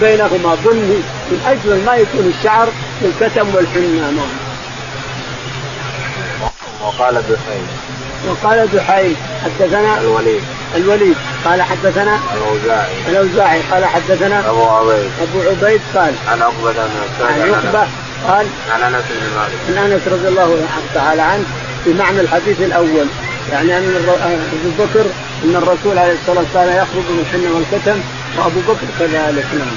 [0.00, 0.98] بينهما بني
[1.30, 2.68] من اجمل ما يكون الشعر
[3.02, 4.28] الكتم والحنه نعم.
[6.82, 7.66] وقال دحيم
[8.28, 10.42] وقال دحيم حدثنا الوليد.
[10.76, 11.16] الوليد.
[11.44, 12.92] قال حدثنا الأوزاعي.
[13.08, 13.60] الأوزاعي.
[13.70, 15.10] قال حدثنا أبو عبيد.
[15.22, 17.86] أبو عبيد قال عن عقبة بن عن عقبة
[18.28, 21.44] قال عن أنس بن مالك عن أنس رضي الله تعالى عنه
[21.84, 23.06] في معنى الحديث الأول
[23.52, 23.94] يعني أن
[24.26, 25.04] أبو بكر
[25.44, 28.00] أن الرسول عليه الصلاة والسلام يخرج من الحنه والكتم
[28.38, 29.76] وأبو بكر كذلك نعم.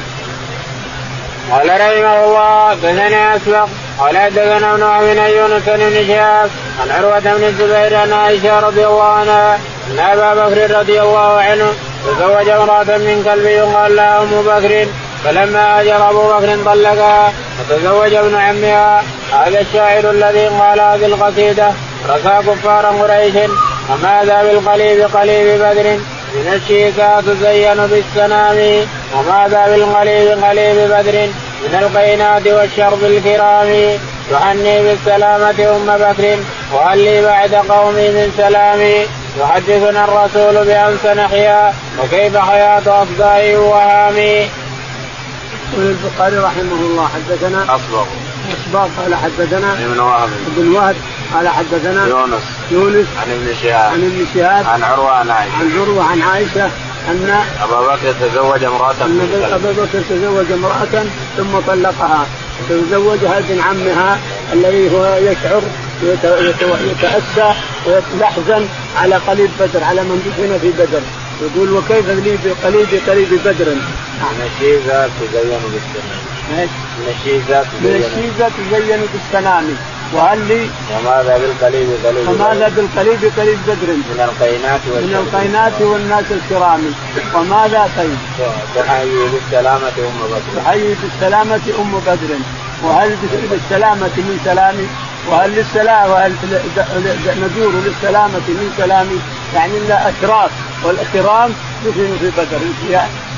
[1.51, 3.67] قال رحمه الله دثنا اسبق
[3.99, 6.49] قال حدثنا ابن بن يونس بن شهاب
[6.81, 9.59] عن عروة بن الزبير عن عائشة رضي الله عنها
[9.91, 11.73] أن أبا بكر رضي الله عنه
[12.05, 14.87] تزوج امرأة من كلب يقال لها أم بكر
[15.25, 19.03] فلما هاجر أبو بكر طلقها وتزوج ابن عمها
[19.33, 21.71] هذا الشاعر الذي قال هذه القصيدة
[22.09, 23.49] رثى كفار قريش
[23.89, 25.97] وماذا بالقليب قليب بدر
[26.35, 31.27] من الشيكات تزين بالسنام وماذا بالقليب قليب بدر
[31.63, 33.99] من القينات والشرب الكرام
[34.29, 36.37] تهني بالسلامة أم بكر
[36.73, 39.07] وهل لي بعد قومي من سلامي
[39.39, 44.49] يحدثنا الرسول بأمس نحيا وكيف حياة أصدائي وهامي.
[45.75, 48.05] يقول البخاري رحمه الله حدثنا أصبغ.
[48.53, 50.29] أصبغ قال حدثنا ابن وهب.
[50.57, 50.95] ابن وهب
[51.33, 52.43] قال حدثنا يونس.
[52.71, 53.91] يونس عن ابن شهاب.
[53.91, 54.65] عن ابن شهاب.
[54.65, 55.55] عن عروة عن عائشة.
[55.55, 56.65] عن عروة عن عائشة
[57.09, 61.05] أن أبا بكر تزوج امرأة أن أبا بكر تزوج امرأة
[61.37, 62.25] ثم طلقها.
[62.69, 64.19] تزوجها ابن عمها
[64.53, 65.61] الذي هو يشعر
[66.03, 67.53] يتأسى
[67.87, 68.67] ويحزن
[68.97, 71.01] على قليب بدر على من دفن في بدر.
[71.41, 73.69] يقول وكيف لي بقليب قليب بدر؟
[74.21, 76.19] من الشيزة تزين بالسنام
[76.99, 79.75] من الشيزة من الشيزة تزين بالسنام
[80.13, 86.81] وهل لي؟ وماذا بالقليب قليب وماذا بالقليب قليب بدر؟ من القينات من القينات والناس الكرام.
[87.35, 88.17] وماذا طيب؟
[88.75, 90.61] تحيي بالسلامة أم بدر.
[90.61, 92.31] تحيي بالسلامة أم بدر.
[92.83, 93.15] وهل
[93.51, 94.87] بالسلامة من سلامي؟
[95.29, 96.33] وهل للسلام وهل
[97.41, 99.19] ندور للسلامة من سلامي؟
[99.55, 100.51] يعني لا أشراف.
[100.85, 101.53] والكرام
[101.85, 102.59] دفنوا في بدر.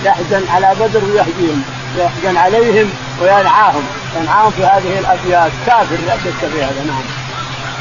[0.05, 1.63] يحزن على بدر ويحزنهم
[1.97, 2.89] يحزن عليهم
[3.21, 3.83] وينعاهم.
[4.21, 6.83] ينعاهم في هذه الابيات كافر يحدث في هذا.
[6.87, 7.03] نعم.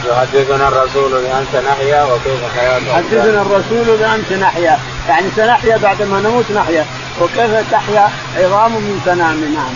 [0.08, 6.50] يحدثنا الرسول بأن نحيا وكيف حياته يحدثنا الرسول بأن نحيا يعني سنحيا بعد ما نموت
[6.50, 6.86] نحيا.
[7.20, 9.74] وكيف تحيا؟ عظام من سنام نعم.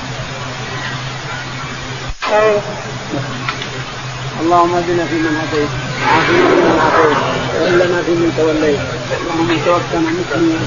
[4.40, 5.70] اللهم اهدنا فيمن هديت
[6.02, 7.18] وعافنا فيمن عافيت
[7.60, 8.80] وإلنا فيمن توليت.
[9.20, 10.60] اللهم توفنا مسلمين